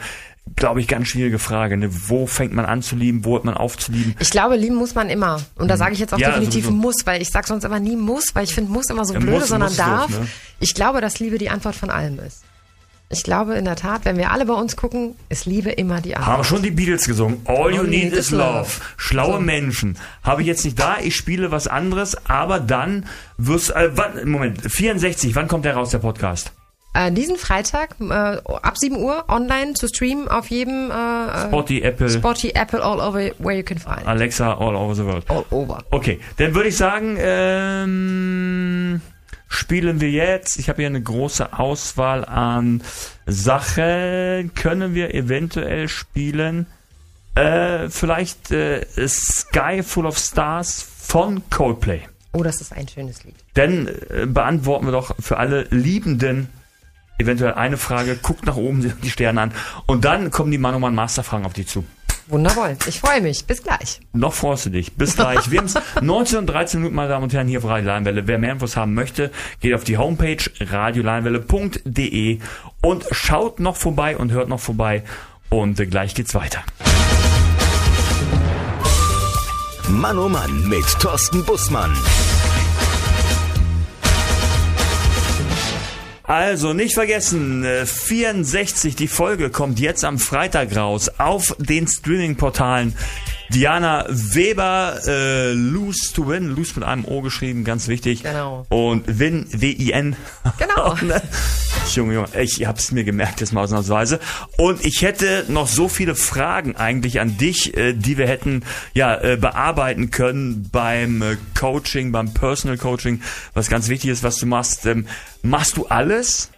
glaube 0.56 0.80
ich, 0.80 0.88
ganz 0.88 1.08
schwierige 1.08 1.40
Frage. 1.40 1.76
Ne? 1.76 1.90
Wo 2.08 2.28
fängt 2.28 2.54
man 2.54 2.66
an 2.66 2.82
zu 2.82 2.96
lieben? 2.96 3.26
Wo 3.26 3.34
hört 3.34 3.46
man 3.46 3.56
auf 3.56 3.78
zu 3.78 3.92
lieben? 3.92 4.16
Ich 4.20 4.30
glaube, 4.30 4.56
lieben 4.56 4.76
muss 4.76 4.96
man 4.96 5.10
immer. 5.10 5.42
Und 5.56 5.68
da 5.70 5.76
mhm. 5.76 5.80
sage 5.80 5.94
ich 5.94 6.00
jetzt 6.00 6.14
auch 6.14 6.20
ja, 6.20 6.30
definitiv 6.30 6.66
sowieso. 6.66 6.82
muss, 6.82 6.96
weil 7.06 7.22
ich 7.22 7.30
sage 7.30 7.48
sonst 7.48 7.64
immer 7.64 7.80
nie 7.80 7.96
muss, 7.96 8.36
weil 8.36 8.44
ich 8.44 8.54
finde 8.54 8.72
muss 8.72 8.90
immer 8.90 9.06
so 9.06 9.14
ja, 9.14 9.20
blöde, 9.20 9.40
muss, 9.40 9.48
sondern 9.48 9.70
muss 9.70 9.78
darf. 9.78 10.10
Los, 10.12 10.20
ne? 10.20 10.28
Ich 10.60 10.74
glaube, 10.76 11.02
dass 11.02 11.20
Liebe 11.20 11.38
die 11.38 11.50
Antwort 11.50 11.76
von 11.76 11.90
allem 11.90 12.20
ist. 12.20 12.44
Ich 13.10 13.24
glaube 13.24 13.56
in 13.56 13.66
der 13.66 13.76
Tat, 13.76 14.04
wenn 14.04 14.18
wir 14.18 14.32
alle 14.32 14.46
bei 14.46 14.54
uns 14.54 14.76
gucken, 14.76 15.16
ist 15.30 15.46
Liebe 15.46 15.72
immer 15.72 16.02
die 16.02 16.16
Antwort. 16.16 16.38
Haben 16.38 16.44
schon 16.44 16.64
die 16.64 16.72
Beatles 16.72 17.06
gesungen. 17.06 17.42
All, 17.46 17.74
you 17.74 17.84
need, 17.84 18.14
is 18.14 18.32
love. 18.32 18.82
Schlaue 18.98 19.34
so. 19.34 19.40
Menschen. 19.40 19.98
Habe 20.24 20.42
ich 20.42 20.48
jetzt 20.48 20.66
nicht 20.66 20.80
da. 20.80 20.98
Ich 21.02 21.16
spiele 21.16 21.52
was 21.52 21.68
anderes. 21.68 22.18
Aber 22.28 22.60
dann 22.60 23.06
wirst, 23.38 23.76
äh, 23.76 23.92
wann, 23.94 24.28
Moment, 24.28 24.60
64. 24.62 25.36
Wann 25.36 25.48
kommt 25.48 25.66
der 25.66 25.76
raus, 25.76 25.92
der 25.92 26.00
Podcast? 26.00 26.52
Äh, 26.96 27.12
diesen 27.12 27.36
Freitag 27.36 27.98
äh, 28.00 28.14
ab 28.14 28.78
7 28.78 28.96
Uhr 28.96 29.26
online 29.28 29.74
zu 29.74 29.90
streamen 29.90 30.30
auf 30.30 30.50
jedem 30.50 30.90
äh, 30.92 31.48
Spotty 31.48 31.82
Apple. 31.82 32.10
Spotty 32.10 32.52
Apple 32.56 32.82
all 32.82 33.02
over 33.02 33.20
where 33.38 33.58
you 33.58 33.64
can 33.64 33.78
find. 33.78 34.08
Alexa 34.08 34.54
all 34.54 34.76
over 34.76 34.96
the 34.96 35.04
world. 35.04 35.26
All 35.30 35.46
over. 35.52 35.84
Okay, 35.92 36.22
dann 36.38 36.56
würde 36.56 36.70
ich 36.70 36.78
sagen, 36.78 37.18
ähm, 37.20 38.25
spielen 39.66 40.00
wir 40.00 40.12
jetzt. 40.12 40.60
Ich 40.60 40.70
habe 40.70 40.84
hier 40.84 40.88
eine 40.88 41.02
große 41.02 41.58
Auswahl 41.58 42.24
an 42.24 42.84
Sachen. 43.26 44.52
Können 44.54 44.94
wir 44.94 45.16
eventuell 45.16 45.88
spielen? 45.88 46.68
Äh, 47.34 47.90
vielleicht 47.90 48.52
äh, 48.52 48.86
Sky 49.08 49.82
Full 49.82 50.06
of 50.06 50.20
Stars 50.20 50.86
von 51.00 51.42
Coldplay. 51.50 52.02
Oh, 52.34 52.44
das 52.44 52.62
ist 52.62 52.74
ein 52.74 52.88
schönes 52.88 53.24
Lied. 53.24 53.34
Dann 53.56 53.88
äh, 53.88 54.28
beantworten 54.28 54.86
wir 54.86 54.92
doch 54.92 55.16
für 55.20 55.38
alle 55.38 55.64
Liebenden 55.72 56.48
eventuell 57.18 57.56
eine 57.56 57.78
Frage, 57.78 58.18
guckt 58.18 58.46
nach 58.46 58.58
oben 58.58 58.94
die 59.02 59.10
Sterne 59.10 59.42
an 59.42 59.52
und 59.88 60.06
dann 60.06 60.30
kommen 60.30 60.52
die 60.52 60.60
Manoman 60.60 60.94
Masterfragen 60.94 61.48
auf 61.48 61.54
dich 61.54 61.68
zu. 61.68 61.84
Wundervoll. 62.28 62.78
Ich 62.88 63.00
freue 63.00 63.22
mich. 63.22 63.46
Bis 63.46 63.62
gleich. 63.62 64.00
Noch 64.14 64.34
freust 64.34 64.66
du 64.66 64.70
dich. 64.72 64.94
Bis 64.94 65.16
gleich. 65.16 65.52
Wir 65.52 65.60
haben 65.60 65.66
es 65.66 65.76
19 66.02 66.40
und 66.40 66.48
13 66.48 66.80
Minuten, 66.80 66.96
meine 66.96 67.10
Damen 67.10 67.24
und 67.24 67.34
Herren, 67.34 67.48
hier 67.48 67.60
auf 67.60 67.66
Radio 67.66 67.88
Leinwelle. 67.88 68.28
Wer 68.28 68.40
mehr 68.40 68.54
Infos 68.54 68.76
haben 68.76 68.94
möchte, 68.94 69.32
geht 69.60 69.74
auf 69.74 69.84
die 69.84 69.98
Homepage 69.98 70.38
radioleinwelle.de 70.60 72.40
und 72.82 73.06
schaut 73.12 73.60
noch 73.60 73.76
vorbei 73.76 74.18
und 74.18 74.32
hört 74.32 74.50
noch 74.50 74.60
vorbei. 74.60 75.04
Und 75.50 75.78
gleich 75.90 76.16
geht's 76.16 76.34
weiter. 76.34 76.64
Mann 79.88 80.18
oh 80.18 80.28
Mann 80.28 80.68
mit 80.68 80.86
Thorsten 81.00 81.46
Bussmann. 81.46 81.96
Also 86.28 86.74
nicht 86.74 86.96
vergessen, 86.96 87.64
64, 87.64 88.94
äh, 88.94 88.96
die 88.96 89.08
Folge 89.08 89.52
kommt 89.52 89.80
jetzt 89.80 90.04
am 90.04 90.18
Freitag 90.18 90.76
raus 90.76 91.12
auf 91.20 91.56
den 91.60 91.88
Streaming-Portalen. 91.88 92.96
Diana 93.50 94.06
Weber, 94.10 95.00
äh, 95.08 95.52
Lose 95.54 96.14
to 96.14 96.28
Win, 96.28 96.50
Lose 96.50 96.74
mit 96.76 96.84
einem 96.84 97.06
O 97.06 97.22
geschrieben, 97.22 97.64
ganz 97.64 97.88
wichtig. 97.88 98.24
Genau. 98.24 98.66
Und 98.70 99.20
Win, 99.20 99.48
W-I-N. 99.52 100.16
Genau. 100.58 100.96
Junge, 101.94 102.16
Junge, 102.16 102.28
ich 102.42 102.66
hab's 102.66 102.92
mir 102.92 103.04
gemerkt 103.04 103.42
jetzt 103.42 103.54
mal 103.54 103.64
ausnahmsweise. 103.64 104.20
Und 104.58 104.84
ich 104.84 105.02
hätte 105.02 105.46
noch 105.48 105.68
so 105.68 105.88
viele 105.88 106.16
Fragen 106.16 106.76
eigentlich 106.76 107.20
an 107.20 107.38
dich, 107.38 107.78
äh, 107.78 107.94
die 107.94 108.18
wir 108.18 108.28
hätten 108.28 108.64
ja 108.94 109.16
äh, 109.16 109.38
bearbeiten 109.38 110.12
können 110.12 110.70
beim 110.72 111.22
äh, 111.22 111.38
Coaching, 111.58 112.12
beim 112.12 112.34
Personal 112.34 112.78
Coaching, 112.78 113.22
was 113.54 113.70
ganz 113.70 113.88
wichtig 113.88 114.10
ist, 114.10 114.24
was 114.24 114.38
du 114.38 114.46
machst. 114.46 114.86
Ähm, 114.86 115.08
machst 115.44 115.78
du 115.78 115.86
alles? 115.88 116.50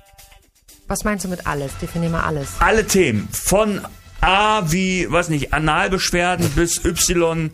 Was 0.87 1.03
meinst 1.03 1.25
du 1.25 1.29
mit 1.29 1.45
alles? 1.45 1.77
Definier 1.81 2.09
mal 2.09 2.21
alles. 2.21 2.53
Alle 2.59 2.87
Themen. 2.87 3.27
Von 3.31 3.81
A 4.27 4.71
wie, 4.71 5.09
weiß 5.09 5.29
nicht, 5.29 5.53
Analbeschwerden 5.53 6.49
bis 6.49 6.83
Y 6.83 7.51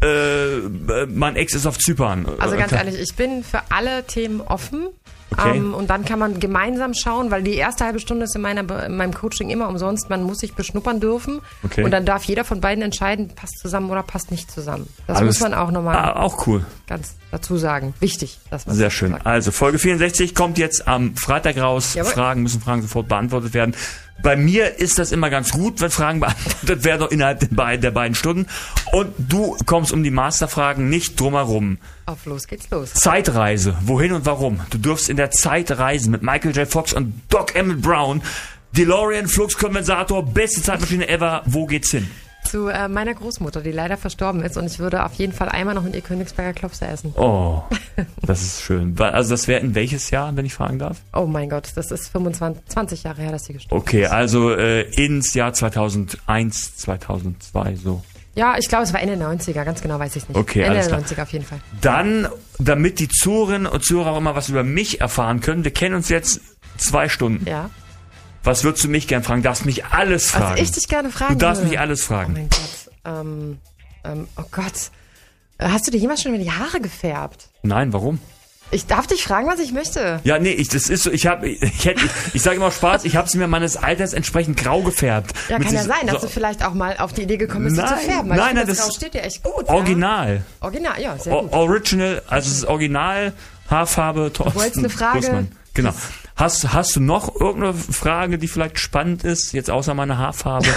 äh, 0.00 1.06
mein 1.06 1.36
Ex 1.36 1.54
ist 1.54 1.66
auf 1.66 1.78
Zypern. 1.78 2.26
Also 2.38 2.56
ganz 2.56 2.72
ehrlich, 2.72 2.98
ich 2.98 3.14
bin 3.14 3.42
für 3.44 3.60
alle 3.70 4.04
Themen 4.04 4.40
offen. 4.40 4.88
Okay. 5.32 5.56
Ähm, 5.56 5.72
und 5.72 5.88
dann 5.88 6.04
kann 6.04 6.18
man 6.18 6.40
gemeinsam 6.40 6.92
schauen, 6.94 7.30
weil 7.30 7.42
die 7.42 7.54
erste 7.54 7.84
halbe 7.84 8.00
Stunde 8.00 8.24
ist 8.24 8.36
in, 8.36 8.42
meiner, 8.42 8.84
in 8.84 8.96
meinem 8.96 9.14
Coaching 9.14 9.48
immer 9.48 9.68
umsonst. 9.68 10.10
Man 10.10 10.22
muss 10.22 10.38
sich 10.38 10.54
beschnuppern 10.54 11.00
dürfen. 11.00 11.40
Okay. 11.62 11.84
Und 11.84 11.90
dann 11.90 12.04
darf 12.04 12.24
jeder 12.24 12.44
von 12.44 12.60
beiden 12.60 12.84
entscheiden, 12.84 13.28
passt 13.34 13.58
zusammen 13.58 13.90
oder 13.90 14.02
passt 14.02 14.30
nicht 14.30 14.50
zusammen. 14.50 14.88
Das 15.06 15.18
Alles, 15.18 15.40
muss 15.40 15.50
man 15.50 15.54
auch 15.54 15.70
nochmal 15.70 15.96
ah, 15.96 16.20
auch 16.20 16.46
cool. 16.46 16.66
ganz 16.86 17.16
dazu 17.30 17.56
sagen. 17.56 17.94
Wichtig, 18.00 18.38
dass 18.50 18.66
man 18.66 18.76
Sehr 18.76 18.90
schön. 18.90 19.12
Sagt. 19.12 19.26
Also 19.26 19.52
Folge 19.52 19.78
64 19.78 20.34
kommt 20.34 20.58
jetzt 20.58 20.86
am 20.86 21.16
Freitag 21.16 21.56
raus. 21.56 21.94
Jawohl. 21.94 22.12
Fragen 22.12 22.42
müssen 22.42 22.60
Fragen 22.60 22.82
sofort 22.82 23.08
beantwortet 23.08 23.54
werden. 23.54 23.74
Bei 24.22 24.36
mir 24.36 24.78
ist 24.78 24.98
das 24.98 25.10
immer 25.10 25.30
ganz 25.30 25.50
gut, 25.50 25.80
wenn 25.80 25.90
Fragen 25.90 26.20
beantwortet 26.20 26.84
werden 26.84 27.08
innerhalb 27.10 27.40
der 27.40 27.48
beiden, 27.48 27.82
der 27.82 27.90
beiden 27.90 28.14
Stunden. 28.14 28.46
Und 28.92 29.12
du 29.18 29.56
kommst 29.66 29.92
um 29.92 30.02
die 30.02 30.10
Masterfragen 30.10 30.88
nicht 30.88 31.18
drumherum. 31.18 31.78
Auf 32.06 32.24
los 32.26 32.46
geht's 32.46 32.70
los. 32.70 32.94
Zeitreise. 32.94 33.76
Wohin 33.82 34.12
und 34.12 34.24
warum? 34.24 34.60
Du 34.70 34.78
dürfst 34.78 35.08
in 35.08 35.16
der 35.16 35.30
Zeit 35.30 35.70
reisen 35.72 36.12
mit 36.12 36.22
Michael 36.22 36.56
J. 36.56 36.68
Fox 36.68 36.92
und 36.92 37.20
Doc 37.28 37.56
Emmett 37.56 37.82
Brown. 37.82 38.22
DeLorean, 38.76 39.26
Fluxkondensator, 39.28 40.24
beste 40.24 40.62
Zeitmaschine 40.62 41.08
ever. 41.08 41.42
Wo 41.44 41.66
geht's 41.66 41.90
hin? 41.90 42.08
Zu 42.44 42.68
äh, 42.68 42.88
meiner 42.88 43.14
Großmutter, 43.14 43.60
die 43.60 43.72
leider 43.72 43.96
verstorben 43.96 44.42
ist 44.42 44.56
und 44.56 44.66
ich 44.66 44.78
würde 44.78 45.04
auf 45.04 45.14
jeden 45.14 45.32
Fall 45.32 45.48
einmal 45.48 45.74
noch 45.74 45.84
in 45.84 45.94
ihr 45.94 46.00
Königsberger 46.00 46.52
Klopse 46.52 46.86
essen. 46.86 47.14
Oh, 47.16 47.62
das 48.22 48.42
ist 48.42 48.62
schön. 48.62 48.98
Also 48.98 49.30
das 49.30 49.48
wäre 49.48 49.60
in 49.60 49.74
welches 49.74 50.10
Jahr, 50.10 50.34
wenn 50.36 50.44
ich 50.44 50.54
fragen 50.54 50.78
darf? 50.78 50.98
Oh 51.12 51.26
mein 51.26 51.48
Gott, 51.48 51.70
das 51.74 51.90
ist 51.90 52.08
25, 52.08 52.64
20 52.66 53.02
Jahre 53.04 53.22
her, 53.22 53.32
dass 53.32 53.44
sie 53.44 53.52
gestorben 53.52 53.80
okay, 53.80 54.02
ist. 54.02 54.08
Okay, 54.08 54.14
also 54.14 54.50
äh, 54.50 54.82
ins 54.94 55.34
Jahr 55.34 55.52
2001, 55.52 56.76
2002 56.76 57.76
so. 57.76 58.02
Ja, 58.34 58.56
ich 58.58 58.68
glaube, 58.68 58.84
es 58.84 58.94
war 58.94 59.00
Ende 59.00 59.16
der 59.16 59.28
90er, 59.28 59.64
ganz 59.64 59.82
genau 59.82 59.98
weiß 59.98 60.16
ich 60.16 60.28
nicht. 60.28 60.38
Okay, 60.38 60.62
Ende 60.62 60.78
der 60.78 60.86
klar. 60.86 61.00
90er 61.00 61.22
auf 61.22 61.32
jeden 61.32 61.44
Fall. 61.44 61.60
Dann, 61.80 62.28
damit 62.58 62.98
die 62.98 63.08
Zuhörerinnen 63.08 63.66
und 63.66 63.84
Zuhörer 63.84 64.12
auch 64.12 64.18
immer 64.18 64.34
was 64.34 64.48
über 64.48 64.62
mich 64.62 65.00
erfahren 65.00 65.40
können, 65.40 65.64
wir 65.64 65.72
kennen 65.72 65.94
uns 65.94 66.08
jetzt 66.08 66.40
zwei 66.78 67.08
Stunden. 67.08 67.46
Ja. 67.46 67.68
Was 68.44 68.64
würdest 68.64 68.84
du 68.84 68.88
mich 68.88 69.06
gern 69.06 69.22
fragen? 69.22 69.42
Du 69.42 69.48
darfst 69.48 69.64
mich 69.64 69.84
alles 69.84 70.30
fragen. 70.30 70.54
Was 70.54 70.60
ich 70.60 70.72
dich 70.72 70.88
gerne 70.88 71.10
fragen 71.10 71.38
Du 71.38 71.38
darfst 71.38 71.64
mich 71.64 71.78
alles 71.78 72.04
fragen. 72.04 72.32
Oh 72.34 72.38
mein 72.38 72.48
Gott. 72.48 72.92
Ähm, 73.04 73.58
ähm, 74.04 74.28
oh 74.36 74.44
Gott. 74.50 74.90
Äh, 75.58 75.68
hast 75.68 75.86
du 75.86 75.90
dir 75.90 75.98
jemals 75.98 76.22
schon 76.22 76.34
über 76.34 76.42
die 76.42 76.50
Haare 76.50 76.80
gefärbt? 76.80 77.48
Nein, 77.62 77.92
warum? 77.92 78.18
Ich 78.72 78.86
darf 78.86 79.06
dich 79.06 79.22
fragen, 79.22 79.46
was 79.48 79.60
ich 79.60 79.72
möchte. 79.72 80.20
Ja, 80.24 80.38
nee, 80.38 80.50
ich, 80.50 80.68
das 80.68 80.88
ist 80.88 81.02
so, 81.02 81.10
ich 81.10 81.26
habe, 81.26 81.48
ich, 81.50 81.62
ich, 81.62 81.86
ich, 81.86 82.02
ich 82.32 82.42
sage 82.42 82.56
immer 82.56 82.70
Spaß, 82.70 83.04
ich 83.04 83.16
habe 83.16 83.28
sie 83.28 83.38
mir 83.38 83.46
meines 83.46 83.76
Alters 83.76 84.14
entsprechend 84.14 84.56
grau 84.56 84.82
gefärbt. 84.82 85.32
Ja, 85.48 85.58
kann 85.58 85.74
ja 85.74 85.84
sein, 85.84 86.06
dass 86.06 86.22
so, 86.22 86.26
du 86.26 86.32
vielleicht 86.32 86.64
auch 86.64 86.72
mal 86.72 86.96
auf 86.96 87.12
die 87.12 87.22
Idee 87.22 87.36
gekommen 87.36 87.66
bist, 87.66 87.76
nein, 87.76 87.88
sie 87.88 88.06
zu 88.06 88.10
färben. 88.10 88.28
Nein, 88.28 88.38
nein, 88.38 88.66
das, 88.66 88.78
das 88.78 88.86
grau 88.86 88.94
steht 88.94 89.14
dir 89.14 89.22
echt 89.22 89.42
gut. 89.42 89.68
Original. 89.68 90.36
Ja? 90.36 90.66
Original, 90.66 91.00
ja, 91.00 91.18
sehr 91.18 91.34
gut. 91.34 91.52
Original, 91.52 92.22
also 92.26 92.50
es 92.50 92.56
ist 92.56 92.64
Original, 92.64 93.34
Haarfarbe, 93.68 94.32
Thorsten. 94.32 94.54
Du 94.54 94.60
wolltest 94.60 94.78
eine 94.78 94.90
Frage? 94.90 95.18
Bussmann. 95.18 95.52
Genau. 95.74 95.92
Hast, 96.36 96.72
hast 96.72 96.96
du 96.96 97.00
noch 97.00 97.34
irgendeine 97.34 97.74
Frage, 97.74 98.38
die 98.38 98.48
vielleicht 98.48 98.78
spannend 98.78 99.24
ist, 99.24 99.52
jetzt 99.52 99.70
außer 99.70 99.94
meiner 99.94 100.18
Haarfarbe? 100.18 100.68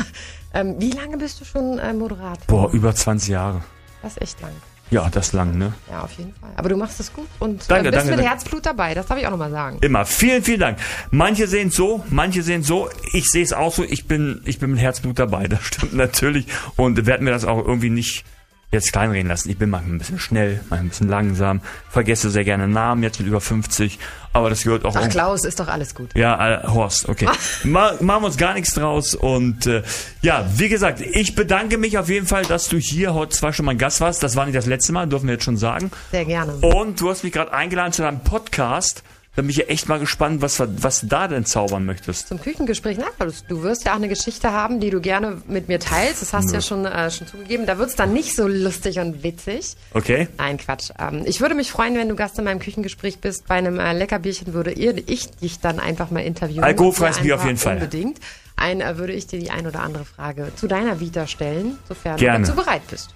ähm, 0.54 0.76
wie 0.78 0.90
lange 0.90 1.18
bist 1.18 1.40
du 1.40 1.44
schon 1.44 1.78
äh, 1.78 1.92
Moderator? 1.92 2.46
Boah, 2.46 2.72
über 2.72 2.94
20 2.94 3.28
Jahre. 3.28 3.62
Das 4.02 4.12
ist 4.12 4.22
echt 4.22 4.40
lang. 4.40 4.52
Ja, 4.90 5.08
das 5.08 5.32
lang, 5.32 5.56
ne? 5.56 5.72
Ja, 5.88 6.02
auf 6.02 6.12
jeden 6.12 6.34
Fall. 6.34 6.50
Aber 6.56 6.68
du 6.68 6.76
machst 6.76 6.98
es 6.98 7.12
gut 7.12 7.28
und 7.38 7.70
danke, 7.70 7.88
äh, 7.88 7.90
bist 7.90 8.00
danke, 8.00 8.10
mit 8.10 8.18
danke. 8.18 8.30
Herzblut 8.30 8.66
dabei. 8.66 8.94
Das 8.94 9.06
darf 9.06 9.18
ich 9.18 9.26
auch 9.26 9.30
nochmal 9.30 9.52
sagen. 9.52 9.78
Immer. 9.82 10.04
Vielen, 10.04 10.42
vielen 10.42 10.60
Dank. 10.60 10.78
Manche 11.12 11.46
sehen 11.46 11.68
es 11.68 11.76
so, 11.76 12.04
manche 12.08 12.42
sehen 12.42 12.62
es 12.62 12.66
so. 12.66 12.88
Ich 13.12 13.26
sehe 13.26 13.44
es 13.44 13.52
auch 13.52 13.72
so. 13.72 13.84
Ich 13.84 14.08
bin, 14.08 14.42
ich 14.44 14.58
bin 14.58 14.70
mit 14.70 14.80
Herzblut 14.80 15.18
dabei. 15.18 15.46
Das 15.50 15.64
stimmt 15.64 15.94
natürlich. 15.94 16.46
Und 16.76 17.06
werden 17.06 17.24
mir 17.24 17.30
das 17.30 17.44
auch 17.44 17.64
irgendwie 17.64 17.90
nicht 17.90 18.24
jetzt 18.72 18.92
kleinreden 18.92 19.28
lassen. 19.28 19.50
Ich 19.50 19.58
bin 19.58 19.70
manchmal 19.70 19.96
ein 19.96 19.98
bisschen 19.98 20.18
schnell, 20.18 20.60
manchmal 20.68 20.78
ein 20.80 20.88
bisschen 20.90 21.08
langsam, 21.08 21.60
vergesse 21.88 22.30
sehr 22.30 22.44
gerne 22.44 22.68
Namen, 22.68 23.02
jetzt 23.02 23.18
mit 23.18 23.28
über 23.28 23.40
50, 23.40 23.98
aber 24.32 24.48
das 24.48 24.62
gehört 24.62 24.84
auch... 24.84 24.94
Ach, 24.94 25.08
Klaus, 25.08 25.44
ist 25.44 25.58
doch 25.58 25.68
alles 25.68 25.94
gut. 25.94 26.10
Ja, 26.14 26.62
äh, 26.62 26.66
Horst, 26.68 27.08
okay. 27.08 27.28
Ma 27.64 27.94
machen 28.00 28.22
wir 28.22 28.26
uns 28.26 28.36
gar 28.36 28.54
nichts 28.54 28.74
draus 28.74 29.14
und 29.14 29.66
äh, 29.66 29.82
ja, 30.22 30.46
wie 30.54 30.68
gesagt, 30.68 31.00
ich 31.00 31.34
bedanke 31.34 31.78
mich 31.78 31.98
auf 31.98 32.08
jeden 32.08 32.26
Fall, 32.26 32.44
dass 32.44 32.68
du 32.68 32.78
hier 32.78 33.14
heute 33.14 33.36
zwar 33.36 33.52
schon 33.52 33.66
mein 33.66 33.78
Gast 33.78 34.00
warst, 34.00 34.22
das 34.22 34.36
war 34.36 34.46
nicht 34.46 34.56
das 34.56 34.66
letzte 34.66 34.92
Mal, 34.92 35.08
dürfen 35.08 35.26
wir 35.26 35.34
jetzt 35.34 35.44
schon 35.44 35.56
sagen. 35.56 35.90
Sehr 36.12 36.24
gerne. 36.24 36.54
Und 36.60 37.00
du 37.00 37.10
hast 37.10 37.24
mich 37.24 37.32
gerade 37.32 37.52
eingeladen 37.52 37.92
zu 37.92 38.02
deinem 38.02 38.20
Podcast 38.20 39.02
da 39.36 39.42
bin 39.42 39.50
ich 39.50 39.58
ja 39.58 39.64
echt 39.66 39.88
mal 39.88 40.00
gespannt, 40.00 40.42
was, 40.42 40.60
was 40.60 41.00
du 41.02 41.06
da 41.06 41.28
denn 41.28 41.44
zaubern 41.44 41.84
möchtest. 41.86 42.28
Zum 42.28 42.40
Küchengespräch, 42.40 42.98
na, 42.98 43.06
du 43.48 43.62
wirst 43.62 43.84
ja 43.84 43.92
auch 43.92 43.96
eine 43.96 44.08
Geschichte 44.08 44.50
haben, 44.52 44.80
die 44.80 44.90
du 44.90 45.00
gerne 45.00 45.40
mit 45.46 45.68
mir 45.68 45.78
teilst. 45.78 46.20
Das 46.20 46.32
hast 46.32 46.48
du 46.48 46.54
ja, 46.54 46.58
ja 46.58 46.62
schon, 46.62 46.84
äh, 46.84 47.10
schon 47.10 47.28
zugegeben. 47.28 47.64
Da 47.64 47.78
wird 47.78 47.90
es 47.90 47.96
dann 47.96 48.12
nicht 48.12 48.34
so 48.34 48.48
lustig 48.48 48.98
und 48.98 49.22
witzig. 49.22 49.76
Okay. 49.94 50.26
Nein, 50.36 50.58
Quatsch. 50.58 50.90
Ähm, 50.98 51.22
ich 51.26 51.40
würde 51.40 51.54
mich 51.54 51.70
freuen, 51.70 51.94
wenn 51.94 52.08
du 52.08 52.16
Gast 52.16 52.38
in 52.38 52.44
meinem 52.44 52.58
Küchengespräch 52.58 53.20
bist. 53.20 53.46
Bei 53.46 53.54
einem 53.54 53.78
äh, 53.78 53.92
Leckerbierchen 53.92 54.52
würde 54.52 54.72
ich 54.72 55.30
dich 55.30 55.60
dann 55.60 55.78
einfach 55.78 56.10
mal 56.10 56.20
interviewen. 56.20 56.64
Alkoholfreies 56.64 57.20
Bier 57.20 57.36
auf 57.36 57.44
jeden 57.44 57.56
Fall. 57.56 57.74
Unbedingt. 57.74 58.18
ein, 58.56 58.80
äh, 58.80 58.98
würde 58.98 59.12
ich 59.12 59.28
dir 59.28 59.38
die 59.38 59.50
ein 59.50 59.66
oder 59.66 59.80
andere 59.80 60.04
Frage 60.04 60.52
zu 60.56 60.66
deiner 60.66 60.98
Vita 60.98 61.26
stellen, 61.28 61.78
sofern 61.88 62.16
Gerne. 62.16 62.44
du 62.44 62.52
dazu 62.52 62.62
bereit 62.62 62.82
bist. 62.90 63.14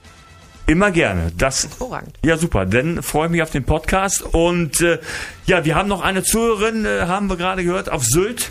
Immer 0.66 0.90
gerne. 0.90 1.30
Das, 1.36 1.64
Hervorragend. 1.64 2.18
ja, 2.24 2.36
super. 2.38 2.64
Dann 2.64 3.02
freue 3.02 3.26
ich 3.26 3.32
mich 3.32 3.42
auf 3.42 3.50
den 3.50 3.64
Podcast. 3.64 4.22
Und 4.22 4.80
äh, 4.80 4.98
ja, 5.46 5.64
wir 5.64 5.74
haben 5.74 5.88
noch 5.88 6.00
eine 6.02 6.22
Zuhörerin, 6.22 6.86
äh, 6.86 7.02
haben 7.02 7.28
wir 7.28 7.36
gerade 7.36 7.64
gehört, 7.64 7.90
auf 7.90 8.04
Sylt. 8.04 8.50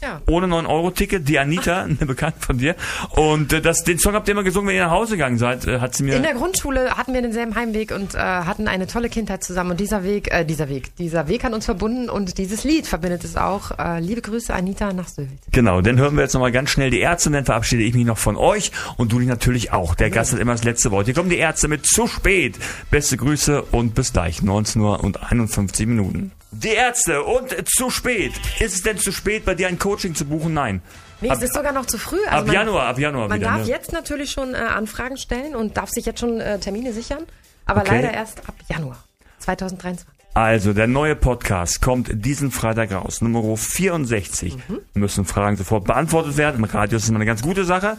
Ja. 0.00 0.20
Ohne 0.26 0.46
9-Euro-Ticket, 0.46 1.28
die 1.28 1.38
Anita, 1.38 1.82
eine 1.82 1.94
Bekannte 2.06 2.40
von 2.40 2.58
dir. 2.58 2.76
Und 3.10 3.52
äh, 3.52 3.60
das, 3.60 3.84
den 3.84 3.98
Song 3.98 4.14
habt 4.14 4.28
ihr 4.28 4.32
immer 4.32 4.44
gesungen, 4.44 4.68
wenn 4.68 4.76
ihr 4.76 4.84
nach 4.84 4.92
Hause 4.92 5.12
gegangen 5.12 5.38
seid, 5.38 5.66
äh, 5.66 5.80
hat 5.80 5.94
sie 5.94 6.04
mir... 6.04 6.16
In 6.16 6.22
der 6.22 6.34
Grundschule 6.34 6.96
hatten 6.96 7.14
wir 7.14 7.22
denselben 7.22 7.54
Heimweg 7.54 7.92
und 7.92 8.14
äh, 8.14 8.18
hatten 8.18 8.68
eine 8.68 8.86
tolle 8.86 9.08
Kindheit 9.08 9.42
zusammen. 9.42 9.72
Und 9.72 9.80
dieser 9.80 10.04
Weg, 10.04 10.32
äh, 10.32 10.44
dieser 10.44 10.68
Weg, 10.68 10.94
dieser 10.96 11.28
Weg 11.28 11.44
hat 11.44 11.52
uns 11.52 11.64
verbunden 11.64 12.08
und 12.08 12.38
dieses 12.38 12.64
Lied 12.64 12.86
verbindet 12.86 13.24
es 13.24 13.36
auch. 13.36 13.78
Äh, 13.78 14.00
liebe 14.00 14.22
Grüße, 14.22 14.54
Anita 14.54 14.92
nach 14.92 15.08
Sylt. 15.08 15.28
Genau, 15.52 15.80
dann 15.80 15.98
hören 15.98 16.14
wir 16.14 16.22
jetzt 16.22 16.34
nochmal 16.34 16.52
ganz 16.52 16.70
schnell 16.70 16.90
die 16.90 17.00
Ärzte 17.00 17.30
und 17.30 17.34
dann 17.34 17.44
verabschiede 17.44 17.82
ich 17.82 17.94
mich 17.94 18.06
noch 18.06 18.18
von 18.18 18.36
euch 18.36 18.70
und 18.96 19.12
du 19.12 19.18
dich 19.18 19.28
natürlich 19.28 19.72
auch. 19.72 19.94
Der 19.94 20.10
Gast 20.10 20.32
hat 20.32 20.38
immer 20.38 20.52
das 20.52 20.64
letzte 20.64 20.90
Wort. 20.90 21.06
Hier 21.06 21.14
kommen 21.14 21.30
die 21.30 21.38
Ärzte 21.38 21.68
mit 21.68 21.86
zu 21.86 22.06
spät. 22.06 22.58
Beste 22.90 23.16
Grüße 23.16 23.62
und 23.62 23.94
bis 23.94 24.12
gleich, 24.12 24.42
19 24.42 24.80
Uhr 24.80 25.02
und 25.02 25.22
51 25.22 25.86
Minuten. 25.86 26.32
Die 26.50 26.68
Ärzte 26.70 27.22
und 27.24 27.54
zu 27.68 27.90
spät. 27.90 28.32
Ist 28.58 28.74
es 28.74 28.82
denn 28.82 28.96
zu 28.98 29.12
spät, 29.12 29.44
bei 29.44 29.54
dir 29.54 29.68
ein 29.68 29.78
Coaching 29.78 30.14
zu 30.14 30.24
buchen? 30.24 30.54
Nein. 30.54 30.80
Nee, 31.20 31.30
Ab- 31.30 31.36
es 31.38 31.42
ist 31.42 31.54
sogar 31.54 31.72
noch 31.72 31.86
zu 31.86 31.98
früh. 31.98 32.18
Also 32.26 32.38
ab 32.38 32.46
man, 32.46 32.54
Januar, 32.54 32.86
ab 32.86 32.98
Januar 32.98 33.28
Man 33.28 33.40
wieder. 33.40 33.50
darf 33.50 33.60
ne? 33.62 33.68
jetzt 33.68 33.92
natürlich 33.92 34.30
schon 34.30 34.54
äh, 34.54 34.58
Anfragen 34.58 35.16
stellen 35.16 35.54
und 35.56 35.76
darf 35.76 35.90
sich 35.90 36.06
jetzt 36.06 36.20
schon 36.20 36.40
äh, 36.40 36.58
Termine 36.58 36.92
sichern, 36.92 37.24
aber 37.66 37.80
Okay. 37.82 37.96
leider 37.96 38.14
erst 38.14 38.38
ab 38.48 38.54
Januar 38.68 39.02
2023. 39.40 40.06
Also, 40.38 40.72
der 40.72 40.86
neue 40.86 41.16
Podcast 41.16 41.82
kommt 41.82 42.10
diesen 42.24 42.52
Freitag 42.52 42.92
raus. 42.92 43.20
Nummer 43.22 43.56
64. 43.56 44.54
Mhm. 44.54 44.78
Müssen 44.94 45.24
Fragen 45.24 45.56
sofort 45.56 45.84
beantwortet 45.84 46.36
werden. 46.36 46.58
Im 46.58 46.64
Radio 46.64 46.96
ist 46.96 47.08
immer 47.08 47.18
eine 47.18 47.26
ganz 47.26 47.42
gute 47.42 47.64
Sache. 47.64 47.96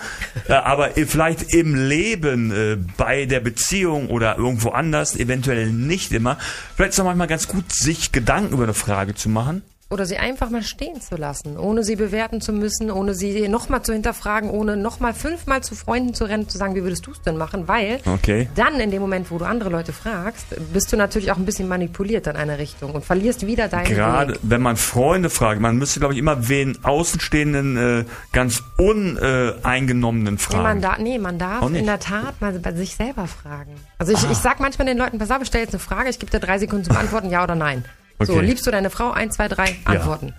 äh, 0.48 0.54
aber 0.54 0.92
vielleicht 0.92 1.54
im 1.54 1.76
Leben, 1.76 2.52
äh, 2.54 2.78
bei 2.96 3.26
der 3.26 3.42
Beziehung 3.42 4.08
oder 4.08 4.38
irgendwo 4.38 4.70
anders, 4.70 5.18
eventuell 5.18 5.70
nicht 5.70 6.14
immer. 6.14 6.38
Vielleicht 6.78 6.92
ist 6.92 6.96
es 6.96 7.02
auch 7.02 7.08
manchmal 7.08 7.28
ganz 7.28 7.50
gut, 7.50 7.66
sich 7.74 8.14
Gedanken 8.14 8.54
über 8.54 8.64
eine 8.64 8.74
Frage 8.74 9.16
zu 9.16 9.28
machen. 9.28 9.62
Oder 9.92 10.06
sie 10.06 10.18
einfach 10.20 10.52
mal 10.52 10.62
stehen 10.62 11.02
zu 11.02 11.16
lassen, 11.16 11.58
ohne 11.58 11.84
sie 11.84 11.96
bewerten 11.96 12.42
zu 12.42 12.54
müssen, 12.54 12.92
ohne 12.92 13.16
sie 13.16 13.48
nochmal 13.48 13.82
zu 13.82 13.92
hinterfragen, 13.92 14.52
ohne 14.52 14.78
nochmal 14.78 15.16
fünfmal 15.16 15.64
zu 15.64 15.74
Freunden 15.74 16.14
zu 16.14 16.26
rennen, 16.26 16.48
zu 16.48 16.60
sagen, 16.60 16.76
wie 16.76 16.84
würdest 16.84 17.08
du 17.08 17.12
es 17.12 17.22
denn 17.24 17.38
machen? 17.38 17.68
Weil 17.68 18.00
Okay. 18.06 18.48
dann 18.56 18.80
in 18.80 18.92
dem 18.92 19.02
Moment, 19.02 19.32
wo 19.32 19.40
du 19.40 19.46
andere 19.46 19.72
Leute 19.72 19.92
fragst, 19.92 20.46
bist 20.74 20.94
du 20.94 20.98
natürlich 20.98 21.32
auch 21.32 21.38
ein 21.38 21.46
bisschen 21.46 21.68
manipuliert 21.68 22.28
in 22.28 22.36
eine 22.36 22.60
Richtung 22.60 22.92
und 22.92 23.04
verlierst 23.04 23.48
wieder 23.48 23.68
deinen 23.68 23.86
Gerade 23.86 24.34
Weg. 24.34 24.40
wenn 24.44 24.62
man 24.62 24.78
Freunde 24.78 25.32
fragt, 25.32 25.60
man 25.60 25.76
müsste, 25.78 26.00
glaube 26.00 26.14
ich, 26.14 26.20
immer 26.20 26.48
wen 26.48 26.78
Außenstehenden, 26.84 27.78
äh, 28.02 28.06
ganz 28.32 28.62
uneingenommenen 28.78 30.36
Nee, 30.36 30.40
fragen. 30.40 30.64
man, 30.64 30.82
da, 30.82 30.98
nee, 31.00 31.18
man 31.18 31.40
darf 31.40 31.68
in 31.68 31.86
der 31.86 32.00
Tat 32.00 32.40
mal 32.42 32.52
bei 32.60 32.74
sich 32.74 32.96
selber 32.96 33.28
fragen. 33.28 33.72
Also 33.98 34.14
ich, 34.14 34.24
ich 34.30 34.38
sag 34.38 34.60
manchmal 34.60 34.86
den 34.88 34.98
Leuten, 34.98 35.18
pass 35.18 35.32
auf, 35.32 35.42
ich 35.42 35.48
stelle 35.48 35.64
jetzt 35.64 35.74
eine 35.74 35.80
Frage, 35.80 36.10
ich 36.10 36.20
gebe 36.20 36.32
dir 36.32 36.40
drei 36.40 36.60
Sekunden 36.60 36.86
zum 36.86 36.98
Antworten, 36.98 37.30
ja 37.30 37.44
oder 37.44 37.56
nein. 37.56 37.84
So, 38.20 38.34
Okay. 38.34 38.46
liebst 38.46 38.66
du 38.68 38.72
deine 38.72 38.90
Frau? 38.90 39.12
Eins, 39.12 39.36
zwei, 39.36 39.48
drei, 39.48 39.76
Antworten. 39.86 40.34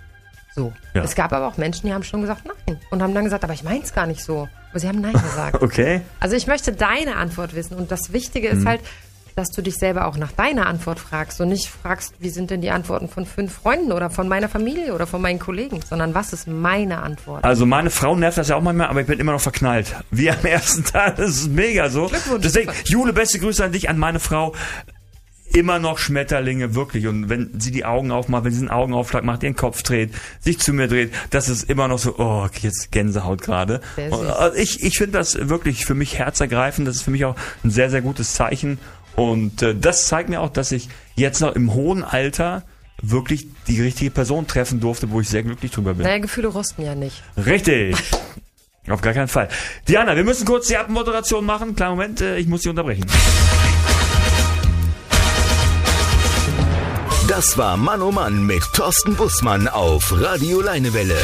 So. 0.55 0.73
Ja. 0.93 1.03
Es 1.03 1.15
gab 1.15 1.31
aber 1.33 1.47
auch 1.47 1.57
Menschen, 1.57 1.87
die 1.87 1.93
haben 1.93 2.03
schon 2.03 2.21
gesagt 2.21 2.43
nein. 2.45 2.77
Und 2.89 3.01
haben 3.01 3.13
dann 3.13 3.23
gesagt, 3.23 3.43
aber 3.43 3.53
ich 3.53 3.63
mein's 3.63 3.93
gar 3.93 4.05
nicht 4.05 4.21
so. 4.23 4.49
Aber 4.71 4.79
sie 4.79 4.87
haben 4.87 4.99
nein 5.01 5.13
gesagt. 5.29 5.61
Okay. 5.61 6.01
Also 6.19 6.35
ich 6.35 6.45
möchte 6.47 6.73
deine 6.73 7.15
Antwort 7.15 7.55
wissen. 7.55 7.75
Und 7.75 7.91
das 7.91 8.11
Wichtige 8.13 8.51
Mhm. 8.53 8.59
ist 8.59 8.65
halt, 8.65 8.81
dass 9.37 9.47
du 9.47 9.61
dich 9.61 9.75
selber 9.77 10.07
auch 10.07 10.17
nach 10.17 10.33
deiner 10.33 10.65
Antwort 10.67 10.99
fragst 10.99 11.39
und 11.39 11.47
nicht 11.47 11.69
fragst, 11.69 12.15
wie 12.19 12.29
sind 12.29 12.51
denn 12.51 12.59
die 12.59 12.69
Antworten 12.69 13.07
von 13.07 13.25
fünf 13.25 13.53
Freunden 13.53 13.93
oder 13.93 14.09
von 14.09 14.27
meiner 14.27 14.49
Familie 14.49 14.93
oder 14.93 15.07
von 15.07 15.21
meinen 15.21 15.39
Kollegen, 15.39 15.79
sondern 15.89 16.13
was 16.13 16.33
ist 16.33 16.49
meine 16.49 17.01
Antwort? 17.01 17.45
Also 17.45 17.65
meine 17.65 17.89
Frau 17.89 18.13
nervt 18.17 18.37
das 18.37 18.49
ja 18.49 18.57
auch 18.57 18.61
manchmal, 18.61 18.87
aber 18.89 18.99
ich 19.01 19.07
bin 19.07 19.19
immer 19.21 19.31
noch 19.31 19.39
verknallt. 19.39 19.95
Wie 20.11 20.29
am 20.29 20.43
ersten 20.43 20.83
Tag, 20.83 21.15
das 21.15 21.29
ist 21.29 21.47
mega 21.49 21.89
so. 21.89 22.07
Glückwunsch. 22.07 22.43
Deswegen, 22.43 22.73
Jule, 22.83 23.13
beste 23.13 23.39
Grüße 23.39 23.63
an 23.63 23.71
dich, 23.71 23.87
an 23.89 23.97
meine 23.97 24.19
Frau. 24.19 24.53
Immer 25.53 25.79
noch 25.79 25.97
Schmetterlinge, 25.97 26.75
wirklich. 26.75 27.07
Und 27.07 27.29
wenn 27.29 27.59
sie 27.59 27.71
die 27.71 27.85
Augen 27.85 28.11
aufmacht, 28.11 28.43
wenn 28.45 28.53
sie 28.53 28.59
einen 28.59 28.69
Augenaufschlag 28.69 29.23
macht, 29.23 29.43
ihren 29.43 29.55
Kopf 29.55 29.83
dreht, 29.83 30.11
sich 30.39 30.59
zu 30.59 30.73
mir 30.73 30.87
dreht, 30.87 31.13
das 31.29 31.49
ist 31.49 31.69
immer 31.69 31.87
noch 31.87 31.99
so, 31.99 32.15
oh, 32.17 32.47
jetzt 32.61 32.91
Gänsehaut 32.91 33.41
gerade. 33.41 33.81
Also 33.97 34.55
Ich, 34.55 34.81
ich 34.83 34.97
finde 34.97 35.17
das 35.17 35.49
wirklich 35.49 35.85
für 35.85 35.95
mich 35.95 36.17
herzergreifend. 36.17 36.87
Das 36.87 36.95
ist 36.97 37.01
für 37.03 37.11
mich 37.11 37.25
auch 37.25 37.35
ein 37.63 37.71
sehr, 37.71 37.89
sehr 37.89 38.01
gutes 38.01 38.33
Zeichen. 38.33 38.79
Und 39.15 39.61
äh, 39.61 39.75
das 39.75 40.07
zeigt 40.07 40.29
mir 40.29 40.41
auch, 40.41 40.49
dass 40.49 40.71
ich 40.71 40.89
jetzt 41.15 41.41
noch 41.41 41.53
im 41.55 41.73
hohen 41.73 42.03
Alter 42.03 42.63
wirklich 43.01 43.47
die 43.67 43.81
richtige 43.81 44.11
Person 44.11 44.47
treffen 44.47 44.79
durfte, 44.79 45.09
wo 45.11 45.19
ich 45.21 45.29
sehr 45.29 45.43
glücklich 45.43 45.71
drüber 45.71 45.95
bin. 45.95 46.03
Naja, 46.05 46.19
Gefühle 46.19 46.47
rosten 46.47 46.83
ja 46.83 46.95
nicht. 46.95 47.23
Richtig. 47.35 47.95
Auf 48.87 49.01
gar 49.01 49.13
keinen 49.13 49.27
Fall. 49.27 49.49
Diana, 49.87 50.15
wir 50.15 50.23
müssen 50.23 50.45
kurz 50.45 50.67
die 50.67 50.77
Abmoderation 50.77 51.45
machen. 51.45 51.75
Kleinen 51.75 51.91
Moment, 51.91 52.21
äh, 52.21 52.37
ich 52.37 52.47
muss 52.47 52.61
Sie 52.61 52.69
unterbrechen. 52.69 53.05
Das 57.31 57.57
war 57.57 57.77
Mann 57.77 58.01
oh 58.01 58.11
Mann 58.11 58.45
mit 58.45 58.61
Thorsten 58.73 59.15
Bussmann 59.15 59.69
auf 59.69 60.13
Radio 60.21 60.59
Leinewelle. 60.59 61.15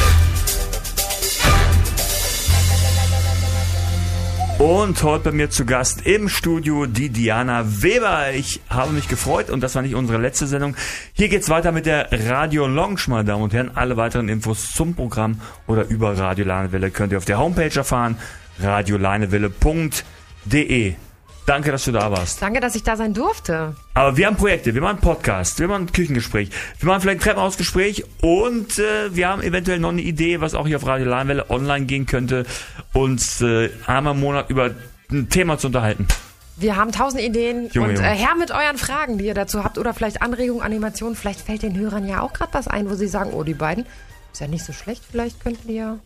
Und 4.58 5.02
heute 5.02 5.24
bei 5.24 5.32
mir 5.32 5.50
zu 5.50 5.66
Gast 5.66 6.06
im 6.06 6.30
Studio 6.30 6.86
die 6.86 7.10
Diana 7.10 7.82
Weber. 7.82 8.32
Ich 8.32 8.62
habe 8.70 8.92
mich 8.92 9.08
gefreut 9.08 9.50
und 9.50 9.60
das 9.60 9.74
war 9.74 9.82
nicht 9.82 9.94
unsere 9.94 10.18
letzte 10.18 10.46
Sendung. 10.46 10.74
Hier 11.12 11.28
geht's 11.28 11.50
weiter 11.50 11.72
mit 11.72 11.84
der 11.84 12.08
Radio 12.10 12.66
Lounge, 12.66 13.02
meine 13.08 13.26
Damen 13.26 13.42
und 13.42 13.52
Herren. 13.52 13.72
Alle 13.74 13.98
weiteren 13.98 14.30
Infos 14.30 14.72
zum 14.72 14.94
Programm 14.94 15.42
oder 15.66 15.86
über 15.88 16.16
Radio 16.16 16.46
Leinewelle 16.46 16.90
könnt 16.90 17.12
ihr 17.12 17.18
auf 17.18 17.26
der 17.26 17.38
Homepage 17.38 17.76
erfahren. 17.76 18.16
radioleinewelle.de 18.62 20.94
Danke, 21.48 21.72
dass 21.72 21.86
du 21.86 21.92
da 21.92 22.10
warst. 22.10 22.42
Danke, 22.42 22.60
dass 22.60 22.74
ich 22.74 22.82
da 22.82 22.94
sein 22.98 23.14
durfte. 23.14 23.74
Aber 23.94 24.18
wir 24.18 24.26
haben 24.26 24.36
Projekte, 24.36 24.74
wir 24.74 24.82
machen 24.82 24.96
einen 24.96 25.00
Podcast, 25.00 25.58
wir 25.58 25.66
machen 25.66 25.84
ein 25.84 25.92
Küchengespräch, 25.92 26.50
wir 26.78 26.86
machen 26.86 27.00
vielleicht 27.00 27.20
ein 27.20 27.24
Treppenhausgespräch 27.24 28.04
und 28.20 28.78
äh, 28.78 29.16
wir 29.16 29.28
haben 29.30 29.40
eventuell 29.40 29.78
noch 29.78 29.88
eine 29.88 30.02
Idee, 30.02 30.42
was 30.42 30.54
auch 30.54 30.66
hier 30.66 30.76
auf 30.76 30.86
Radio 30.86 31.06
Leinwelle 31.06 31.48
online 31.48 31.86
gehen 31.86 32.04
könnte, 32.04 32.44
uns 32.92 33.40
äh, 33.40 33.70
einmal 33.86 34.12
im 34.12 34.20
Monat 34.20 34.50
über 34.50 34.72
ein 35.10 35.30
Thema 35.30 35.56
zu 35.56 35.68
unterhalten. 35.68 36.06
Wir 36.58 36.76
haben 36.76 36.92
tausend 36.92 37.22
Ideen 37.22 37.70
Junge, 37.72 37.88
und 37.88 37.94
Junge. 37.94 38.06
Äh, 38.06 38.14
her 38.14 38.34
mit 38.38 38.50
euren 38.50 38.76
Fragen, 38.76 39.16
die 39.16 39.24
ihr 39.24 39.34
dazu 39.34 39.64
habt 39.64 39.78
oder 39.78 39.94
vielleicht 39.94 40.20
Anregungen, 40.20 40.62
Animationen. 40.62 41.16
Vielleicht 41.16 41.40
fällt 41.40 41.62
den 41.62 41.78
Hörern 41.78 42.06
ja 42.06 42.20
auch 42.20 42.34
gerade 42.34 42.52
was 42.52 42.68
ein, 42.68 42.90
wo 42.90 42.94
sie 42.94 43.08
sagen, 43.08 43.30
oh, 43.32 43.42
die 43.42 43.54
beiden, 43.54 43.86
ist 44.34 44.42
ja 44.42 44.48
nicht 44.48 44.66
so 44.66 44.74
schlecht, 44.74 45.02
vielleicht 45.10 45.40
könnten 45.42 45.66
die 45.66 45.76
ja... 45.76 45.96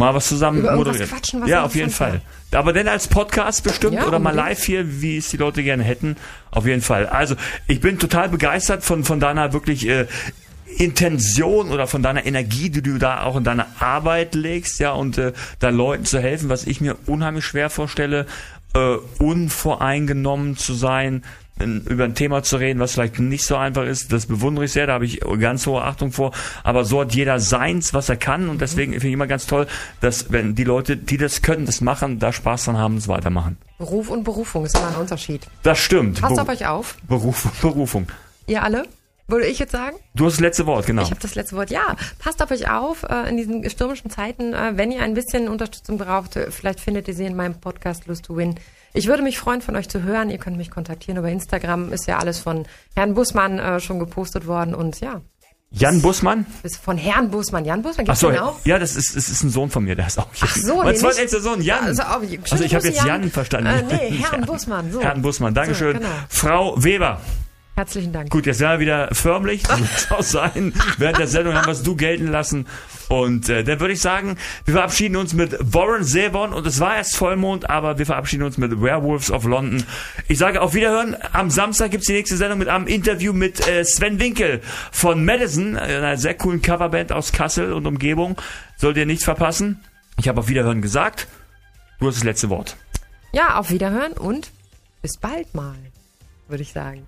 Mal 0.00 0.14
was 0.14 0.28
zusammen 0.28 0.60
Über 0.60 0.74
moderieren. 0.76 1.08
quatschen, 1.08 1.42
was 1.42 1.48
ja, 1.50 1.62
auf 1.62 1.74
jeden 1.74 1.90
interessant 1.90 2.22
Fall. 2.50 2.58
Aber 2.58 2.72
denn 2.72 2.88
als 2.88 3.06
Podcast 3.06 3.62
bestimmt 3.62 3.94
Ja, 3.94 4.06
oder 4.06 4.18
mal 4.18 4.34
live 4.34 4.64
hier, 4.64 5.02
wie 5.02 5.18
es 5.18 5.28
die 5.28 5.36
Leute 5.36 5.62
gerne 5.62 5.84
hätten. 5.84 6.16
Auf 6.50 6.66
jeden 6.66 6.82
Fall. 6.82 7.06
Also, 7.06 7.36
ich 7.66 7.80
bin 7.80 7.98
total 7.98 8.30
begeistert 8.30 8.82
von, 8.82 9.04
von 9.04 9.20
deiner 9.20 9.52
wirklich 9.52 9.86
äh, 9.86 10.06
Intention 10.78 11.70
oder 11.70 11.86
von 11.86 12.02
deiner 12.02 12.24
Energie, 12.24 12.70
die 12.70 12.82
du 12.82 12.98
da 12.98 13.24
auch 13.24 13.36
in 13.36 13.44
deine 13.44 13.66
Arbeit 13.78 14.34
legst, 14.34 14.80
ja, 14.80 14.92
und 14.92 15.18
äh, 15.18 15.32
da 15.58 15.68
Leuten 15.68 16.06
zu 16.06 16.18
helfen, 16.18 16.48
was 16.48 16.66
ich 16.66 16.80
mir 16.80 16.96
unheimlich 17.06 17.44
schwer 17.44 17.70
vorstelle, 17.70 18.26
äh, 18.74 18.96
unvoreingenommen 19.18 20.56
zu 20.56 20.74
sein, 20.74 21.24
in, 21.60 21.82
über 21.84 22.04
ein 22.04 22.14
Thema 22.14 22.42
zu 22.42 22.56
reden, 22.56 22.80
was 22.80 22.92
vielleicht 22.92 23.18
nicht 23.18 23.44
so 23.44 23.56
einfach 23.56 23.84
ist, 23.84 24.12
das 24.12 24.26
bewundere 24.26 24.64
ich 24.64 24.72
sehr, 24.72 24.86
da 24.86 24.94
habe 24.94 25.04
ich 25.04 25.20
ganz 25.38 25.66
hohe 25.66 25.82
Achtung 25.82 26.12
vor, 26.12 26.32
aber 26.64 26.84
so 26.84 27.00
hat 27.02 27.14
jeder 27.14 27.38
seins, 27.40 27.94
was 27.94 28.08
er 28.08 28.16
kann 28.16 28.48
und 28.48 28.60
deswegen 28.60 28.92
finde 28.92 29.08
ich 29.08 29.12
immer 29.14 29.26
ganz 29.26 29.46
toll, 29.46 29.66
dass 30.00 30.32
wenn 30.32 30.54
die 30.54 30.64
Leute, 30.64 30.96
die 30.96 31.16
das 31.16 31.42
können, 31.42 31.66
das 31.66 31.80
machen, 31.80 32.18
da 32.18 32.32
Spaß 32.32 32.64
dran 32.64 32.78
haben, 32.78 32.96
es 32.96 33.08
weitermachen. 33.08 33.56
Beruf 33.78 34.08
und 34.10 34.24
Berufung 34.24 34.64
ist 34.64 34.76
immer 34.76 34.88
ein 34.88 34.94
Unterschied. 34.96 35.46
Das 35.62 35.78
stimmt. 35.78 36.20
Passt 36.20 36.34
Beru- 36.34 36.42
auf 36.42 36.48
euch 36.48 36.66
auf, 36.66 36.96
Beruf, 37.08 37.48
Berufung. 37.62 38.08
ihr 38.46 38.62
alle. 38.62 38.84
Würde 39.28 39.46
ich 39.46 39.60
jetzt 39.60 39.70
sagen? 39.70 39.96
Du 40.16 40.26
hast 40.26 40.32
das 40.32 40.40
letzte 40.40 40.66
Wort, 40.66 40.86
genau. 40.86 41.02
Ich 41.02 41.10
habe 41.10 41.20
das 41.20 41.36
letzte 41.36 41.54
Wort. 41.54 41.70
Ja, 41.70 41.94
passt 42.18 42.42
auf 42.42 42.50
euch 42.50 42.68
auf 42.68 43.04
äh, 43.04 43.28
in 43.28 43.36
diesen 43.36 43.70
stürmischen 43.70 44.10
Zeiten. 44.10 44.54
Äh, 44.54 44.72
wenn 44.74 44.90
ihr 44.90 45.02
ein 45.02 45.14
bisschen 45.14 45.46
Unterstützung 45.48 45.98
braucht, 45.98 46.34
äh, 46.34 46.50
vielleicht 46.50 46.80
findet 46.80 47.06
ihr 47.06 47.14
sie 47.14 47.26
in 47.26 47.36
meinem 47.36 47.54
Podcast 47.60 48.08
Lust 48.08 48.24
to 48.24 48.36
Win. 48.36 48.56
Ich 48.92 49.06
würde 49.06 49.22
mich 49.22 49.38
freuen, 49.38 49.60
von 49.62 49.76
euch 49.76 49.88
zu 49.88 50.02
hören. 50.02 50.30
Ihr 50.30 50.38
könnt 50.38 50.56
mich 50.56 50.70
kontaktieren 50.70 51.18
über 51.18 51.28
Instagram. 51.30 51.92
Ist 51.92 52.06
ja 52.06 52.18
alles 52.18 52.40
von 52.40 52.66
Herrn 52.96 53.14
Bussmann 53.14 53.58
äh, 53.58 53.80
schon 53.80 53.98
gepostet 53.98 54.46
worden. 54.46 54.74
Und 54.74 55.00
ja, 55.00 55.20
Jan 55.72 56.02
Bussmann? 56.02 56.46
ist 56.64 56.76
von 56.78 56.98
Herrn 56.98 57.30
Bussmann. 57.30 57.64
Jan 57.64 57.82
Bussmann, 57.82 58.04
Ach 58.06 58.08
gibt's 58.08 58.20
so, 58.20 58.30
den 58.30 58.40
auch? 58.40 58.58
ja, 58.64 58.78
das 58.80 58.96
ist, 58.96 59.14
das 59.14 59.28
ist 59.28 59.44
ein 59.44 59.50
Sohn 59.50 59.70
von 59.70 59.84
mir, 59.84 59.94
der 59.94 60.08
ist 60.08 60.18
auch 60.18 60.26
Ach 60.40 60.56
so, 60.56 60.78
Mein 60.78 60.88
nee, 60.88 60.94
zweitältester 60.98 61.36
nicht- 61.38 61.44
Sohn, 61.46 61.62
Jan. 61.62 61.84
Also, 61.84 62.02
Also, 62.02 62.64
ich 62.64 62.74
habe 62.74 62.88
jetzt 62.88 62.98
Jan, 62.98 63.06
Jan. 63.22 63.30
verstanden. 63.30 63.66
Äh, 63.68 63.82
nee, 64.10 64.16
Herrn 64.18 64.40
Bussmann, 64.46 64.90
so. 64.90 65.00
Herrn 65.00 65.22
Bussmann, 65.22 65.54
Dankeschön. 65.54 65.92
So, 65.94 65.98
genau. 66.00 66.10
Frau 66.28 66.82
Weber. 66.82 67.20
Herzlichen 67.80 68.12
Dank. 68.12 68.28
Gut, 68.28 68.44
jetzt 68.44 68.60
werden 68.60 68.72
wir 68.74 68.80
wieder 68.80 69.08
förmlich. 69.12 69.62
So 69.66 69.78
wird's 69.78 70.10
auch 70.10 70.22
sein. 70.22 70.74
Während 70.98 71.18
der 71.18 71.26
Sendung 71.26 71.54
haben 71.54 71.64
wir 71.64 71.72
es 71.72 71.82
du 71.82 71.96
gelten 71.96 72.26
lassen. 72.26 72.66
Und 73.08 73.48
äh, 73.48 73.64
dann 73.64 73.80
würde 73.80 73.94
ich 73.94 74.02
sagen, 74.02 74.36
wir 74.66 74.74
verabschieden 74.74 75.16
uns 75.16 75.32
mit 75.32 75.56
Warren 75.60 76.04
Zevon. 76.04 76.52
Und 76.52 76.66
es 76.66 76.78
war 76.78 76.96
erst 76.96 77.16
Vollmond, 77.16 77.70
aber 77.70 77.96
wir 77.96 78.04
verabschieden 78.04 78.42
uns 78.42 78.58
mit 78.58 78.82
Werewolves 78.82 79.30
of 79.30 79.44
London. 79.44 79.82
Ich 80.28 80.36
sage 80.36 80.60
auf 80.60 80.74
Wiederhören. 80.74 81.16
Am 81.32 81.48
Samstag 81.48 81.92
gibt's 81.92 82.06
die 82.06 82.12
nächste 82.12 82.36
Sendung 82.36 82.58
mit 82.58 82.68
einem 82.68 82.86
Interview 82.86 83.32
mit 83.32 83.66
äh, 83.66 83.82
Sven 83.82 84.20
Winkel 84.20 84.60
von 84.92 85.24
Madison, 85.24 85.78
einer 85.78 86.18
sehr 86.18 86.34
coolen 86.34 86.60
Coverband 86.60 87.12
aus 87.12 87.32
Kassel 87.32 87.72
und 87.72 87.86
Umgebung. 87.86 88.36
Sollt 88.76 88.98
ihr 88.98 89.06
nichts 89.06 89.24
verpassen. 89.24 89.80
Ich 90.18 90.28
habe 90.28 90.40
auf 90.40 90.48
Wiederhören 90.48 90.82
gesagt. 90.82 91.28
Du 91.98 92.08
hast 92.08 92.16
das 92.16 92.24
letzte 92.24 92.50
Wort. 92.50 92.76
Ja, 93.32 93.56
auf 93.56 93.70
Wiederhören 93.70 94.12
und 94.12 94.50
bis 95.00 95.16
bald 95.16 95.54
mal, 95.54 95.78
würde 96.46 96.62
ich 96.62 96.74
sagen. 96.74 97.06